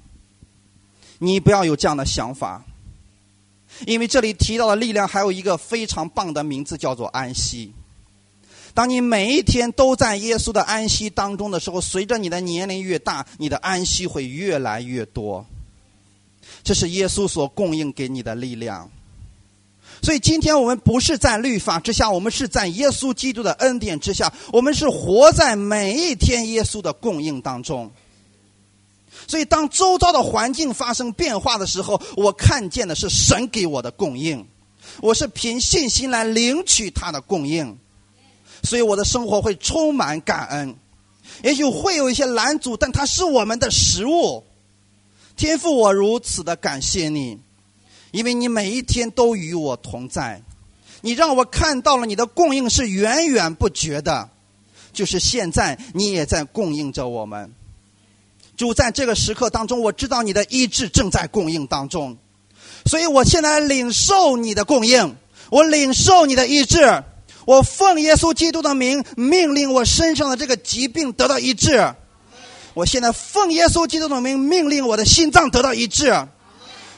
[1.18, 2.62] 你不要有这样的想法，
[3.86, 7.72] 因为这里提到的力量还有一个非常棒的名字，叫做安息。
[8.74, 15.46] 当你每一天都在耶稣的安息当中的时候，随着你的年龄越大，你的安息会越来越多。
[16.64, 18.90] 这是耶稣所供应给你的力量。
[20.02, 27.90] 所以今天我们不是在律法之下，我们是在耶稣基督的恩典之下，我们是活在每一天耶稣的供应当中。
[29.28, 34.44] 所以当周遭的环境发生变化的时候，我看见的是神给我的供应，
[35.00, 37.78] 我是凭信心来领取他的供应，
[38.64, 40.76] 所以我的生活会充满感恩。
[41.42, 44.44] 也许会有一些拦阻，但它是我们的食物。
[45.36, 47.38] 天赋，我如此的感谢你。
[48.10, 50.42] 因为你每一天都与我同在，
[51.00, 54.30] 你让我看到了你的供应是源源不绝的，
[54.92, 57.52] 就是现在你也在供应着我们。
[58.56, 62.16] 主在这个时刻当中，我知道你的意志正在供应当中，
[62.86, 65.16] 所以我现在领受你的供应，
[65.50, 67.02] 我领受你的意志，
[67.44, 71.94] 我奉耶稣基督的名，命令我身上的这个疾病得到医治。
[72.72, 76.26] 我现在奉耶稣基督的名，命令我的心脏得到医治。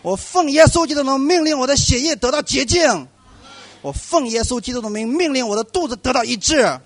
[0.03, 3.09] 我奉耶稣基督的名，命令我的血液得到洁净。
[3.83, 6.81] 我奉耶稣基督的名，命令我的肚子得到医治。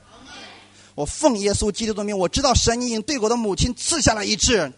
[0.95, 4.73] 我奉耶稣基督的名，我知道神已经对我的母亲赐下了医治，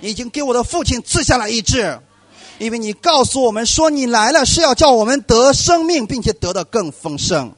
[0.00, 1.98] 已经给我的父亲赐下了医治。
[2.58, 7.52] 因为你告诉我们说，你来了是要叫我们得生命，并且得的更丰盛。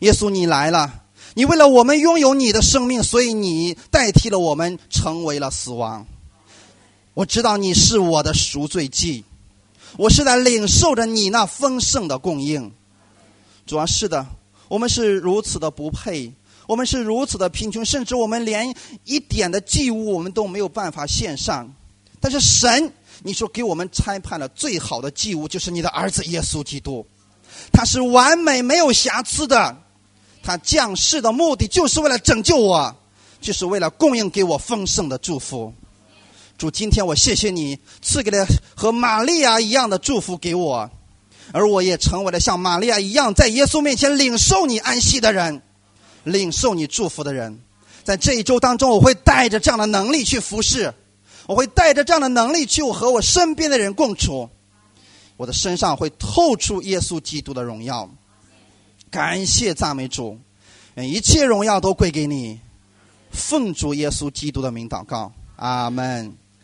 [0.00, 1.02] 耶稣，你来了，
[1.34, 6.06] 你为了我们拥有你的生命，所以你代替了我们，成为了死亡。
[7.14, 9.24] 我知道你是我的赎罪祭，
[9.96, 12.72] 我是在领受着你那丰盛的供应。
[13.66, 14.26] 主要是的，
[14.68, 16.32] 我们是如此的不配，
[16.66, 18.74] 我们是如此的贫穷，甚至我们连
[19.04, 21.72] 一点的祭物我们都没有办法献上。
[22.20, 22.92] 但是神。
[23.22, 27.04] 你说给我们裁判了最好的祭物就是你的儿子耶稣基督，
[27.70, 29.76] 他是完美没有瑕疵的，
[30.42, 32.96] 他降世的目的就是为了拯救我，
[33.40, 35.72] 就是为了供应给我丰盛的祝福。
[36.58, 40.90] 主，今天我谢谢你赐给了和玛利亚一样的祝福给我，
[41.52, 45.62] 而我也成为了像玛利亚一样在耶稣面前领受你安息的人，
[46.24, 47.60] 领受你祝福的人。
[48.04, 50.92] 在这一周当中，我会带着这样的能力去服侍。
[51.46, 54.48] 我会带着这样的能力去和我身边的人共处，
[55.36, 58.08] 我的身上会透出耶稣基督的荣耀。
[59.10, 60.38] 感谢赞美主，
[60.94, 62.60] 一切荣耀都归给你。
[63.32, 66.39] 奉主耶稣基督的名祷告，阿门。